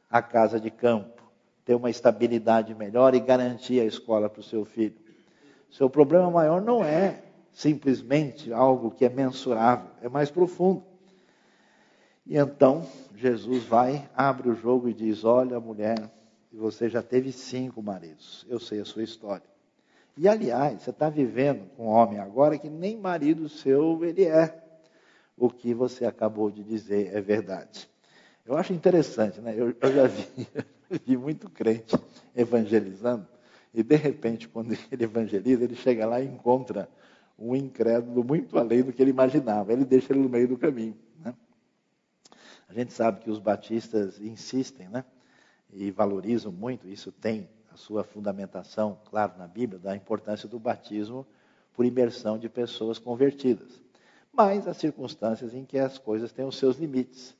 [0.09, 1.23] a casa de campo,
[1.65, 4.97] ter uma estabilidade melhor e garantir a escola para o seu filho.
[5.69, 10.83] Seu problema maior não é simplesmente algo que é mensurável, é mais profundo.
[12.29, 15.97] E então Jesus vai, abre o jogo e diz: Olha, mulher,
[16.53, 19.49] você já teve cinco maridos, eu sei a sua história.
[20.15, 24.63] E aliás, você está vivendo com um homem agora que nem marido seu ele é.
[25.35, 27.89] O que você acabou de dizer é verdade.
[28.45, 29.55] Eu acho interessante, né?
[29.57, 30.47] Eu, eu já vi,
[31.07, 31.95] vi muito crente
[32.35, 33.25] evangelizando,
[33.73, 36.87] e de repente, quando ele evangeliza, ele chega lá e encontra
[37.39, 39.73] um incrédulo muito além do que ele imaginava.
[39.73, 40.95] Ele deixa ele no meio do caminho.
[42.69, 45.03] A gente sabe que os batistas insistem, né?
[45.73, 51.25] E valorizam muito, isso tem a sua fundamentação, claro, na Bíblia, da importância do batismo
[51.73, 53.81] por imersão de pessoas convertidas.
[54.31, 57.35] Mas há circunstâncias em que as coisas têm os seus limites.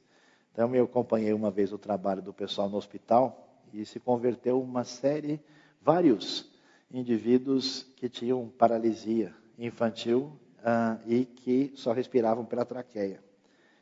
[0.51, 4.83] Então, eu acompanhei uma vez o trabalho do pessoal no hospital e se converteu uma
[4.83, 5.39] série,
[5.79, 6.51] vários
[6.91, 13.23] indivíduos que tinham paralisia infantil uh, e que só respiravam pela traqueia.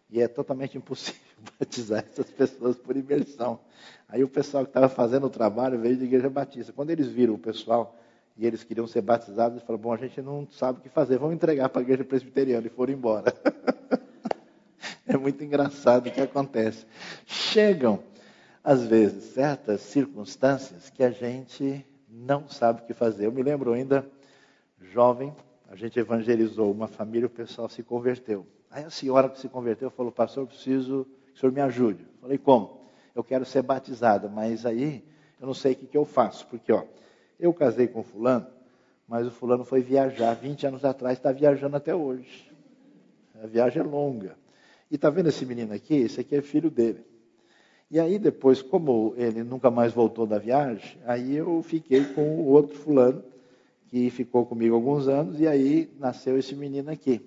[0.09, 1.26] E é totalmente impossível
[1.59, 3.59] batizar essas pessoas por imersão.
[4.07, 6.73] Aí o pessoal que estava fazendo o trabalho veio de igreja batista.
[6.73, 7.95] Quando eles viram o pessoal
[8.37, 11.17] e eles queriam ser batizados, eles falaram: Bom, a gente não sabe o que fazer,
[11.17, 12.67] vamos entregar para a igreja presbiteriana.
[12.67, 13.33] E foram embora.
[15.05, 16.85] é muito engraçado o que acontece.
[17.25, 17.99] Chegam,
[18.63, 23.25] às vezes, certas circunstâncias que a gente não sabe o que fazer.
[23.25, 24.09] Eu me lembro ainda,
[24.79, 25.33] jovem,
[25.69, 28.45] a gente evangelizou uma família, o pessoal se converteu.
[28.69, 31.07] Aí a senhora que se converteu falou, pastor, eu preciso
[31.37, 32.03] o senhor me ajude.
[32.19, 32.81] Falei, como?
[33.13, 35.03] Eu quero ser batizada, mas aí
[35.39, 36.83] eu não sei o que, que eu faço, porque ó,
[37.39, 38.47] eu casei com fulano,
[39.07, 42.51] mas o fulano foi viajar 20 anos atrás, está viajando até hoje.
[43.41, 44.35] A viagem é longa.
[44.89, 45.93] E está vendo esse menino aqui?
[45.93, 47.05] Esse aqui é filho dele.
[47.91, 52.47] E aí depois, como ele nunca mais voltou da viagem, aí eu fiquei com o
[52.47, 53.23] outro fulano,
[53.89, 57.21] que ficou comigo alguns anos, e aí nasceu esse menino aqui.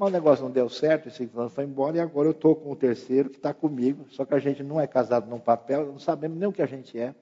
[0.00, 2.74] Mas o negócio não deu certo, esse foi embora, e agora eu estou com o
[2.74, 6.38] terceiro que está comigo, só que a gente não é casado num papel, não sabemos
[6.38, 7.14] nem o que a gente é.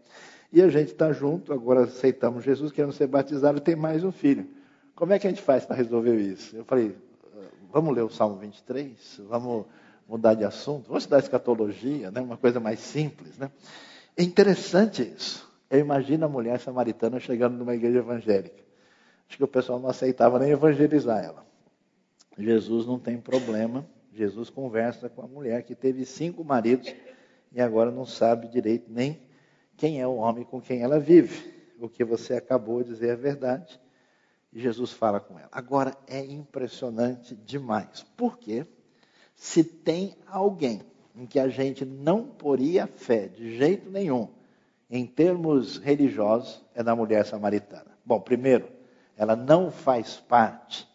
[0.53, 4.12] E a gente está junto, agora aceitamos Jesus, querendo ser batizado, e tem mais um
[4.12, 4.47] filho.
[4.95, 6.55] Como é que a gente faz para resolver isso?
[6.55, 6.97] Eu falei,
[7.72, 9.66] vamos ler o Salmo 23, vamos
[10.09, 12.20] mudar de assunto, vamos estudar escatologia, né?
[12.20, 13.37] uma coisa mais simples.
[13.39, 13.51] Né?
[14.16, 15.51] É interessante isso.
[15.68, 18.62] Eu imagino a mulher samaritana chegando numa igreja evangélica.
[19.29, 21.49] Acho que o pessoal não aceitava nem evangelizar ela.
[22.39, 23.84] Jesus não tem problema.
[24.12, 26.95] Jesus conversa com a mulher que teve cinco maridos
[27.53, 29.20] e agora não sabe direito nem
[29.76, 31.53] quem é o homem com quem ela vive.
[31.80, 33.80] O que você acabou de dizer é verdade.
[34.53, 35.49] E Jesus fala com ela.
[35.53, 38.05] Agora é impressionante demais.
[38.16, 38.66] Por quê?
[39.34, 40.82] Se tem alguém
[41.14, 44.28] em que a gente não poria fé de jeito nenhum,
[44.91, 47.99] em termos religiosos, é na mulher samaritana.
[48.05, 48.68] Bom, primeiro,
[49.16, 50.89] ela não faz parte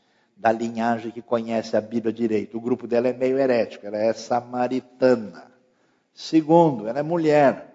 [0.43, 2.57] da linhagem que conhece a Bíblia direito.
[2.57, 5.49] O grupo dela é meio herético, ela é samaritana.
[6.13, 7.73] Segundo, ela é mulher.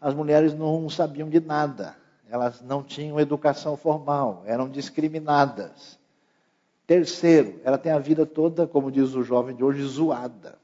[0.00, 1.96] As mulheres não sabiam de nada,
[2.30, 5.98] elas não tinham educação formal, eram discriminadas.
[6.86, 10.60] Terceiro, ela tem a vida toda, como diz o jovem de hoje, zoada.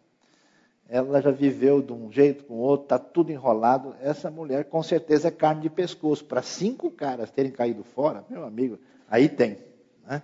[0.88, 3.96] Ela já viveu de um jeito com outro, está tudo enrolado.
[4.00, 6.24] Essa mulher, com certeza, é carne de pescoço.
[6.24, 8.78] Para cinco caras terem caído fora, meu amigo,
[9.08, 9.58] Aí tem.
[10.06, 10.22] Né?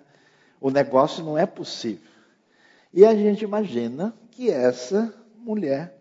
[0.60, 2.08] O negócio não é possível.
[2.92, 5.98] E a gente imagina que essa mulher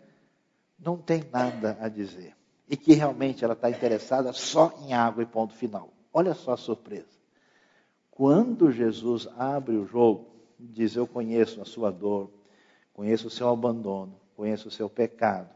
[0.78, 2.34] não tem nada a dizer.
[2.68, 5.90] E que realmente ela está interessada só em água e ponto final.
[6.12, 7.18] Olha só a surpresa.
[8.10, 10.26] Quando Jesus abre o jogo,
[10.58, 12.30] diz: Eu conheço a sua dor,
[12.92, 15.48] conheço o seu abandono, conheço o seu pecado,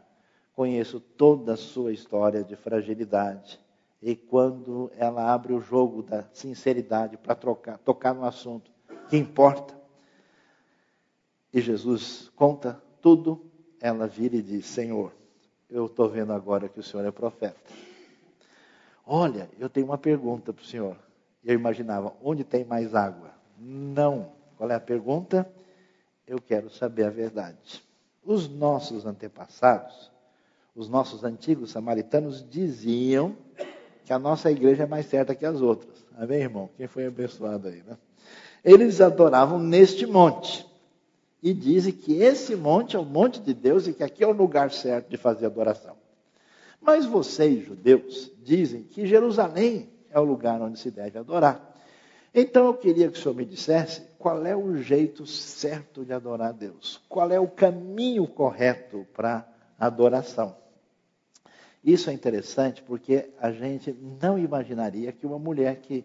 [0.55, 3.61] conheço toda a sua história de fragilidade.
[4.01, 8.72] E quando ela abre o jogo da sinceridade para tocar no assunto
[9.13, 9.75] que importa,
[11.53, 13.45] e Jesus conta tudo,
[13.79, 15.13] ela vira e diz: Senhor,
[15.69, 17.61] eu estou vendo agora que o Senhor é profeta.
[19.07, 20.97] Olha, eu tenho uma pergunta para o Senhor.
[21.45, 23.33] Eu imaginava, onde tem mais água?
[23.59, 24.33] Não.
[24.57, 25.47] Qual é a pergunta?
[26.27, 27.85] Eu quero saber a verdade.
[28.25, 30.11] Os nossos antepassados,
[30.75, 33.37] os nossos antigos samaritanos diziam
[34.07, 36.03] que a nossa igreja é mais certa que as outras.
[36.17, 36.71] Amém, irmão?
[36.79, 37.99] Quem foi abençoado aí, né?
[38.65, 40.67] Eles adoravam neste monte.
[41.43, 44.33] E dizem que esse monte é o monte de Deus e que aqui é o
[44.33, 45.97] lugar certo de fazer adoração.
[46.81, 51.73] Mas vocês, judeus, dizem que Jerusalém é o lugar onde se deve adorar.
[52.35, 56.51] Então eu queria que o senhor me dissesse qual é o jeito certo de adorar
[56.51, 59.47] a Deus, qual é o caminho correto para
[59.79, 60.57] adoração.
[61.85, 66.05] Isso é interessante porque a gente não imaginaria que uma mulher que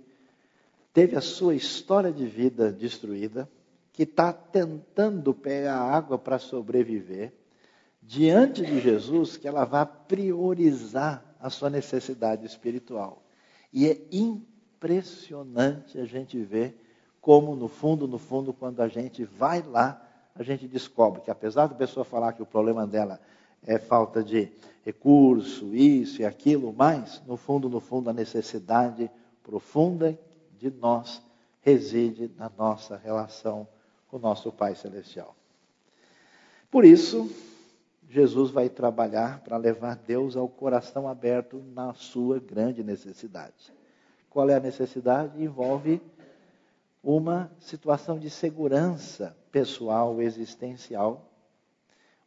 [0.97, 3.47] teve a sua história de vida destruída,
[3.93, 7.31] que está tentando pegar água para sobreviver,
[8.01, 13.21] diante de Jesus, que ela vá priorizar a sua necessidade espiritual.
[13.71, 16.83] E é impressionante a gente ver
[17.21, 21.67] como, no fundo, no fundo, quando a gente vai lá, a gente descobre que, apesar
[21.67, 23.21] da pessoa falar que o problema dela
[23.63, 24.51] é falta de
[24.83, 29.11] recurso, isso e aquilo, mas, no fundo, no fundo, a necessidade
[29.43, 30.17] profunda
[30.57, 31.21] de nós
[31.61, 33.67] reside na nossa relação
[34.07, 35.35] com o nosso Pai Celestial.
[36.69, 37.29] Por isso,
[38.09, 43.73] Jesus vai trabalhar para levar Deus ao coração aberto na sua grande necessidade.
[44.29, 45.41] Qual é a necessidade?
[45.41, 46.01] Envolve
[47.03, 51.31] uma situação de segurança pessoal, existencial,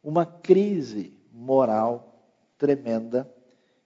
[0.03, 2.11] uma crise moral
[2.57, 3.31] tremenda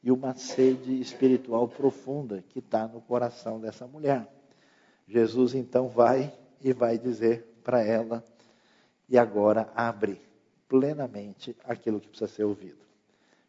[0.03, 4.27] e uma sede espiritual profunda que está no coração dessa mulher.
[5.07, 8.23] Jesus então vai e vai dizer para ela,
[9.07, 10.19] e agora abre
[10.67, 12.83] plenamente aquilo que precisa ser ouvido.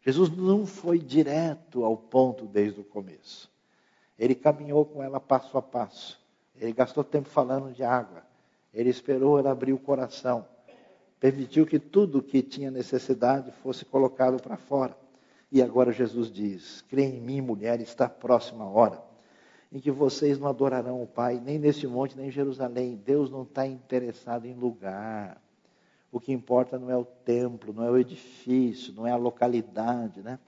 [0.01, 3.49] Jesus não foi direto ao ponto desde o começo.
[4.17, 6.19] Ele caminhou com ela passo a passo.
[6.55, 8.23] Ele gastou tempo falando de água.
[8.73, 10.45] Ele esperou ela abrir o coração.
[11.19, 14.95] Permitiu que tudo que tinha necessidade fosse colocado para fora.
[15.51, 19.06] E agora Jesus diz: Crê em mim, mulher, está próxima a hora
[19.71, 23.01] em que vocês não adorarão o Pai, nem neste monte, nem em Jerusalém.
[23.03, 25.41] Deus não está interessado em lugar.
[26.11, 30.21] O que importa não é o templo, não é o edifício, não é a localidade,
[30.21, 30.39] né?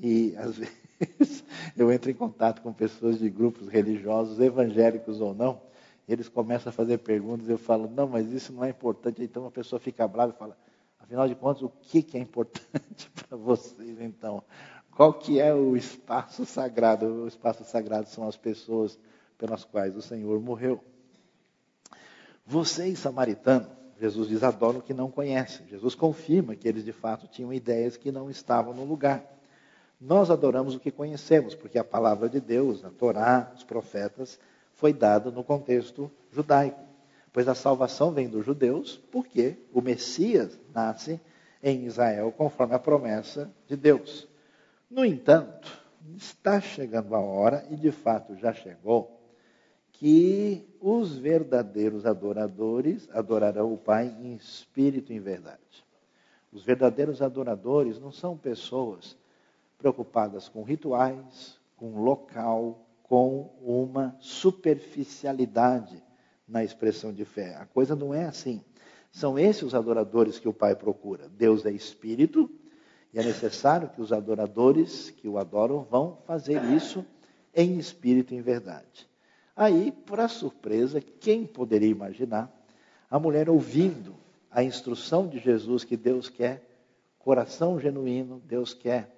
[0.00, 1.44] E às vezes
[1.76, 5.60] eu entro em contato com pessoas de grupos religiosos, evangélicos ou não,
[6.08, 9.22] eles começam a fazer perguntas, eu falo, não, mas isso não é importante.
[9.22, 10.56] Então a pessoa fica brava e fala,
[10.98, 14.42] afinal de contas, o que, que é importante para vocês então?
[14.96, 17.04] Qual que é o espaço sagrado?
[17.04, 18.98] O espaço sagrado são as pessoas
[19.36, 20.82] pelas quais o Senhor morreu.
[22.46, 23.68] Vocês, samaritanos,
[24.00, 25.66] Jesus diz, adoram o que não conhecem.
[25.66, 29.22] Jesus confirma que eles de fato tinham ideias que não estavam no lugar.
[30.00, 34.40] Nós adoramos o que conhecemos, porque a palavra de Deus, a Torá, os profetas,
[34.72, 36.80] foi dada no contexto judaico.
[37.34, 41.20] Pois a salvação vem dos judeus, porque o Messias nasce
[41.62, 44.26] em Israel, conforme a promessa de Deus.
[44.88, 45.82] No entanto,
[46.16, 49.20] está chegando a hora, e de fato já chegou,
[49.92, 55.84] que os verdadeiros adoradores adorarão o Pai em espírito e em verdade.
[56.52, 59.16] Os verdadeiros adoradores não são pessoas
[59.76, 66.02] preocupadas com rituais, com local, com uma superficialidade
[66.46, 67.56] na expressão de fé.
[67.56, 68.62] A coisa não é assim.
[69.10, 71.28] São esses os adoradores que o Pai procura.
[71.28, 72.50] Deus é espírito
[73.16, 77.02] e é necessário que os adoradores que o adoram vão fazer isso
[77.54, 79.08] em espírito e em verdade.
[79.56, 82.52] Aí, para surpresa, quem poderia imaginar
[83.10, 84.14] a mulher ouvindo
[84.50, 86.62] a instrução de Jesus que Deus quer
[87.18, 89.10] coração genuíno, Deus quer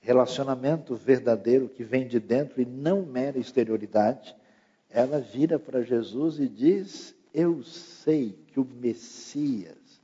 [0.00, 4.34] relacionamento verdadeiro que vem de dentro e não mera exterioridade,
[4.88, 10.00] ela vira para Jesus e diz: Eu sei que o Messias,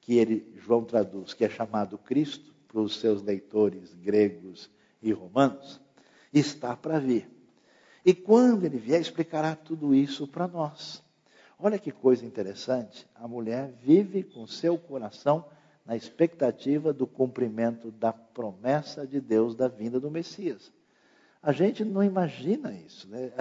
[0.00, 4.70] que ele, João traduz, que é chamado Cristo, para os seus leitores gregos
[5.02, 5.80] e romanos,
[6.32, 7.28] está para vir.
[8.04, 11.02] E quando ele vier, explicará tudo isso para nós.
[11.58, 13.06] Olha que coisa interessante.
[13.14, 15.44] A mulher vive com seu coração
[15.84, 20.72] na expectativa do cumprimento da promessa de Deus da vinda do Messias.
[21.42, 23.08] A gente não imagina isso.
[23.08, 23.32] Né?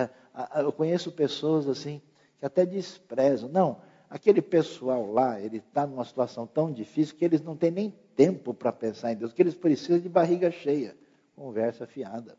[0.56, 2.02] Eu conheço pessoas assim
[2.40, 3.50] que até desprezam.
[3.50, 7.94] Não, aquele pessoal lá, ele está numa situação tão difícil que eles não têm nem
[8.20, 10.94] tempo para pensar em Deus, que eles precisam de barriga cheia.
[11.38, 12.38] Conversa fiada.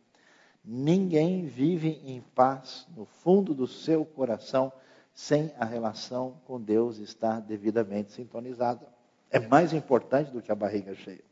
[0.62, 4.70] Ninguém vive em paz no fundo do seu coração
[5.14, 8.86] sem a relação com Deus estar devidamente sintonizada.
[9.30, 11.24] É mais importante do que a barriga cheia.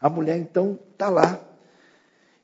[0.00, 1.38] A mulher então está lá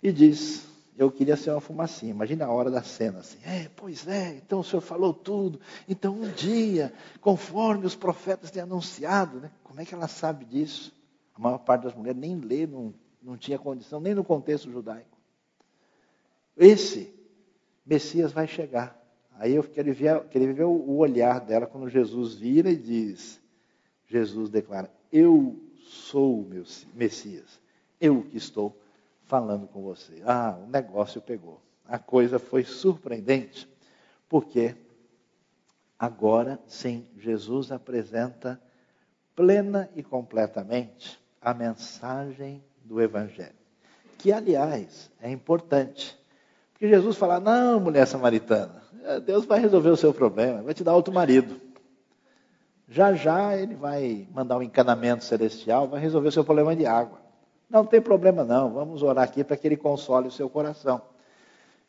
[0.02, 2.10] e diz: eu queria ser uma fumacinha.
[2.10, 3.38] Imagina a hora da cena assim.
[3.46, 5.58] É, pois é, então o senhor falou tudo.
[5.88, 9.50] Então um dia, conforme os profetas têm anunciado, né?
[9.64, 10.99] como é que ela sabe disso?
[11.40, 15.16] A maior parte das mulheres nem lê, não, não tinha condição, nem no contexto judaico.
[16.54, 17.14] Esse
[17.84, 18.94] Messias vai chegar.
[19.38, 23.40] Aí eu queria ver, queria ver o olhar dela quando Jesus vira e diz:
[24.06, 26.62] Jesus declara: Eu sou o meu
[26.92, 27.58] Messias,
[27.98, 28.78] eu que estou
[29.22, 30.20] falando com você.
[30.26, 31.58] Ah, o negócio pegou.
[31.86, 33.66] A coisa foi surpreendente,
[34.28, 34.76] porque
[35.98, 38.60] agora sim, Jesus apresenta
[39.34, 43.54] plena e completamente a mensagem do Evangelho.
[44.18, 46.18] Que, aliás, é importante.
[46.72, 48.82] Porque Jesus fala: não, mulher samaritana,
[49.24, 51.60] Deus vai resolver o seu problema, vai te dar outro marido.
[52.88, 57.20] Já já ele vai mandar um encanamento celestial, vai resolver o seu problema de água.
[57.68, 61.00] Não tem problema não, vamos orar aqui para que ele console o seu coração.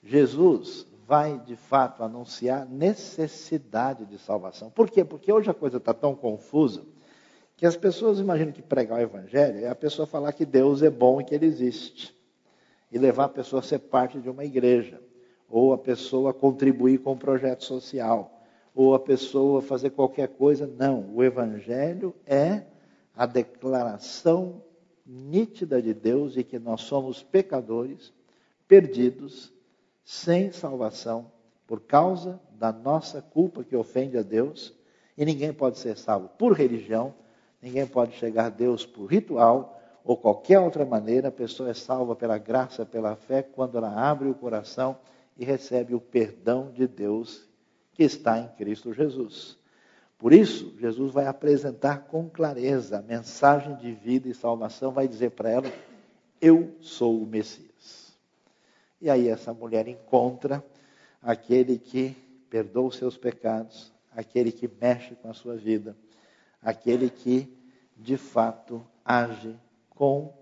[0.04, 4.70] Jesus vai de fato anunciar necessidade de salvação.
[4.70, 5.04] Por quê?
[5.04, 6.84] Porque hoje a coisa está tão confusa
[7.62, 10.90] que as pessoas imaginam que pregar o evangelho é a pessoa falar que Deus é
[10.90, 12.12] bom e que ele existe.
[12.92, 15.00] E levar a pessoa a ser parte de uma igreja.
[15.48, 18.42] Ou a pessoa contribuir com um projeto social.
[18.74, 20.66] Ou a pessoa fazer qualquer coisa.
[20.66, 21.14] Não.
[21.14, 22.64] O evangelho é
[23.16, 24.64] a declaração
[25.06, 28.12] nítida de Deus e que nós somos pecadores,
[28.68, 29.54] perdidos,
[30.04, 31.32] sem salvação,
[31.68, 34.74] por causa da nossa culpa que ofende a Deus,
[35.16, 37.14] e ninguém pode ser salvo por religião,
[37.62, 42.16] ninguém pode chegar a Deus por ritual ou qualquer outra maneira, a pessoa é salva
[42.16, 44.98] pela graça, pela fé, quando ela abre o coração
[45.38, 47.48] e recebe o perdão de Deus
[47.94, 49.58] que está em Cristo Jesus.
[50.18, 55.32] Por isso, Jesus vai apresentar com clareza a mensagem de vida e salvação, vai dizer
[55.32, 55.72] para ela:
[56.40, 58.16] Eu sou o Messias.
[59.02, 60.64] E aí essa mulher encontra
[61.22, 62.16] aquele que
[62.50, 65.96] perdoa os seus pecados, aquele que mexe com a sua vida,
[66.62, 67.52] aquele que
[67.98, 69.58] de fato age
[69.90, 70.34] com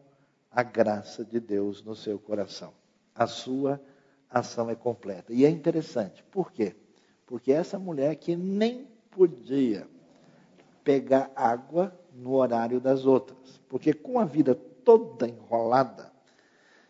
[0.52, 2.74] a graça de Deus no seu coração.
[3.14, 3.80] A sua
[4.30, 5.34] ação é completa.
[5.34, 6.76] E é interessante, por quê?
[7.26, 9.88] Porque essa mulher que nem podia
[10.84, 13.60] pegar água no horário das outras.
[13.68, 16.12] Porque com a vida toda enrolada,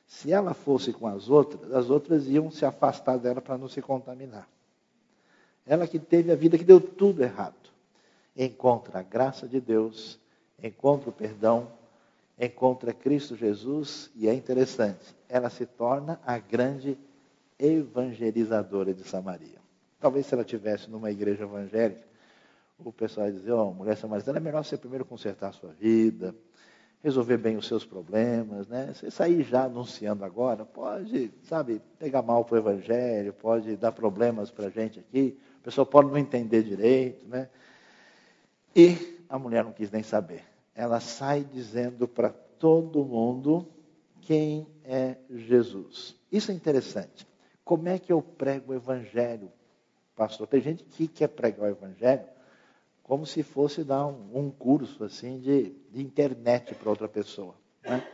[0.07, 3.81] se ela fosse com as outras, as outras iam se afastar dela para não se
[3.81, 4.47] contaminar.
[5.65, 7.68] Ela que teve a vida que deu tudo errado.
[8.41, 10.17] Encontra a graça de Deus,
[10.63, 11.67] encontra o perdão,
[12.39, 16.97] encontra Cristo Jesus, e é interessante, ela se torna a grande
[17.59, 19.59] evangelizadora de Samaria.
[19.99, 22.07] Talvez se ela tivesse numa igreja evangélica,
[22.77, 25.73] o pessoal vai dizer, ó, oh, mulher samaritana, é melhor você primeiro consertar a sua
[25.73, 26.33] vida,
[27.03, 28.93] resolver bem os seus problemas, né?
[28.93, 34.49] Você sair já anunciando agora, pode, sabe, pegar mal para o evangelho, pode dar problemas
[34.49, 37.49] para a gente aqui, a pessoa pode não entender direito, né?
[38.75, 40.43] E a mulher não quis nem saber.
[40.75, 43.67] Ela sai dizendo para todo mundo
[44.21, 46.15] quem é Jesus.
[46.31, 47.27] Isso é interessante.
[47.63, 49.51] Como é que eu prego o evangelho,
[50.15, 50.47] pastor?
[50.47, 52.25] Tem gente que quer pregar o evangelho
[53.09, 57.55] como se fosse dar um, um curso assim de, de internet para outra pessoa.
[57.83, 58.07] Né?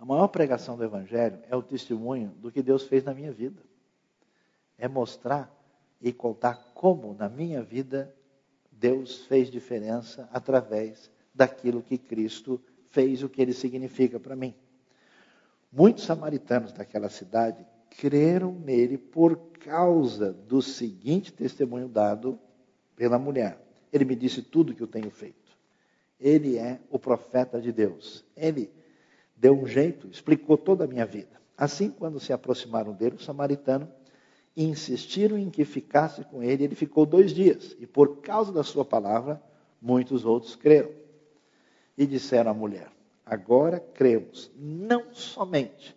[0.00, 3.62] A maior pregação do Evangelho é o testemunho do que Deus fez na minha vida.
[4.76, 5.48] É mostrar
[6.00, 8.12] e contar como na minha vida
[8.82, 12.60] Deus fez diferença através daquilo que Cristo
[12.90, 14.52] fez, o que ele significa para mim.
[15.70, 17.64] Muitos samaritanos daquela cidade
[18.00, 22.36] creram nele por causa do seguinte testemunho dado
[22.96, 23.56] pela mulher.
[23.92, 25.56] Ele me disse tudo que eu tenho feito.
[26.18, 28.24] Ele é o profeta de Deus.
[28.36, 28.68] Ele
[29.36, 31.40] deu um jeito, explicou toda a minha vida.
[31.56, 33.88] Assim, quando se aproximaram dele, o samaritano,
[34.56, 37.76] e insistiram em que ficasse com ele, ele ficou dois dias.
[37.78, 39.42] E por causa da sua palavra,
[39.80, 40.90] muitos outros creram.
[41.96, 42.90] E disseram à mulher:
[43.24, 45.96] Agora cremos, não somente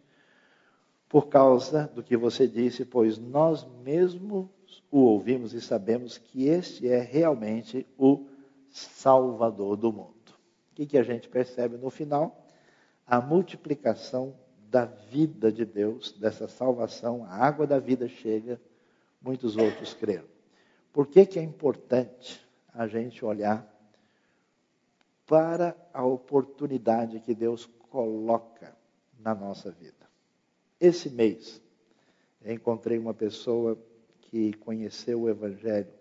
[1.07, 4.49] por causa do que você disse, pois nós mesmos
[4.91, 8.25] o ouvimos e sabemos que este é realmente o
[8.69, 10.13] Salvador do mundo.
[10.71, 12.45] O que, que a gente percebe no final?
[13.07, 14.35] A multiplicação
[14.75, 18.59] da vida de Deus, dessa salvação, a água da vida chega,
[19.21, 20.25] muitos outros creram.
[20.91, 23.65] Por que, que é importante a gente olhar
[25.25, 28.75] para a oportunidade que Deus coloca
[29.17, 30.09] na nossa vida?
[30.77, 31.61] Esse mês,
[32.45, 33.81] encontrei uma pessoa
[34.23, 35.93] que conheceu o Evangelho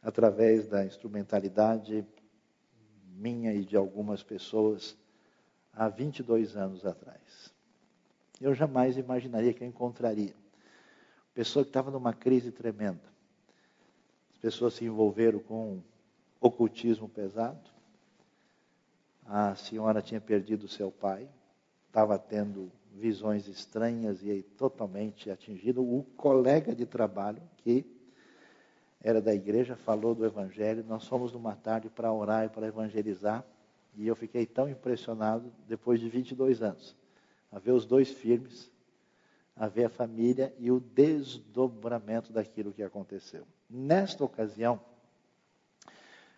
[0.00, 2.06] através da instrumentalidade
[3.04, 4.96] minha e de algumas pessoas
[5.72, 7.52] há 22 anos atrás.
[8.40, 10.34] eu jamais imaginaria que eu encontraria.
[11.34, 13.10] Pessoa que estava numa crise tremenda.
[14.32, 15.82] As pessoas se envolveram com
[16.40, 17.70] ocultismo pesado.
[19.26, 21.28] A senhora tinha perdido seu pai,
[21.86, 25.82] estava tendo visões estranhas e totalmente atingido.
[25.82, 27.86] O colega de trabalho, que
[29.00, 30.84] era da igreja, falou do evangelho.
[30.84, 33.44] Nós fomos numa tarde para orar e para evangelizar.
[33.94, 36.96] E eu fiquei tão impressionado, depois de 22 anos,
[37.50, 38.70] a ver os dois firmes,
[39.56, 43.46] a ver a família e o desdobramento daquilo que aconteceu.
[43.68, 44.80] Nesta ocasião,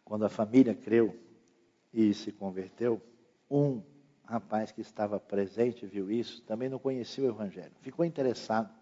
[0.05, 1.17] quando a família creu
[1.93, 3.01] e se converteu,
[3.51, 3.83] um
[4.25, 8.73] rapaz que estava presente viu isso, também não conhecia o Evangelho, ficou interessado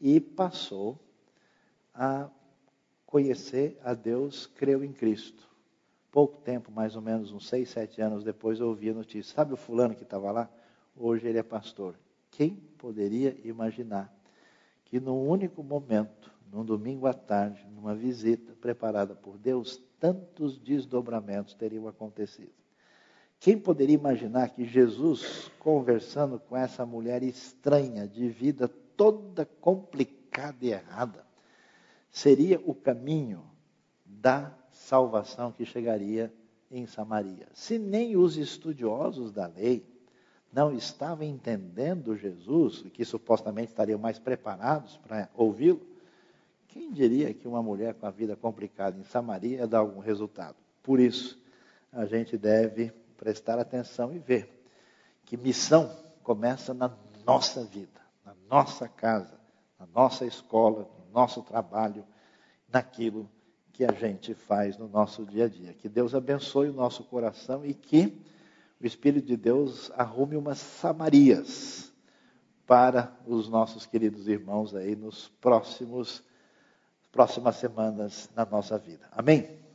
[0.00, 0.98] e passou
[1.94, 2.30] a
[3.06, 5.47] conhecer a Deus, creu em Cristo.
[6.10, 9.34] Pouco tempo, mais ou menos uns seis, sete anos depois, eu ouvi a notícia.
[9.34, 10.48] Sabe o fulano que estava lá?
[10.96, 11.94] Hoje ele é pastor.
[12.30, 14.12] Quem poderia imaginar
[14.84, 21.54] que num único momento, num domingo à tarde, numa visita preparada por Deus, tantos desdobramentos
[21.54, 22.52] teriam acontecido?
[23.38, 30.70] Quem poderia imaginar que Jesus, conversando com essa mulher estranha, de vida toda complicada e
[30.70, 31.24] errada,
[32.10, 33.44] seria o caminho
[34.04, 36.32] da salvação que chegaria
[36.70, 37.48] em Samaria.
[37.52, 39.84] Se nem os estudiosos da lei
[40.52, 45.80] não estavam entendendo Jesus, que supostamente estariam mais preparados para ouvi-lo,
[46.68, 50.56] quem diria que uma mulher com a vida complicada em Samaria ia dar algum resultado?
[50.82, 51.38] Por isso,
[51.92, 54.48] a gente deve prestar atenção e ver
[55.24, 56.94] que missão começa na
[57.26, 59.38] nossa vida, na nossa casa,
[59.78, 62.04] na nossa escola, no nosso trabalho,
[62.72, 63.28] naquilo
[63.78, 65.72] que a gente faz no nosso dia a dia.
[65.72, 68.20] Que Deus abençoe o nosso coração e que
[68.80, 71.92] o Espírito de Deus arrume umas Samarias
[72.66, 76.24] para os nossos queridos irmãos aí nos próximos
[77.12, 79.08] próximas semanas na nossa vida.
[79.12, 79.67] Amém?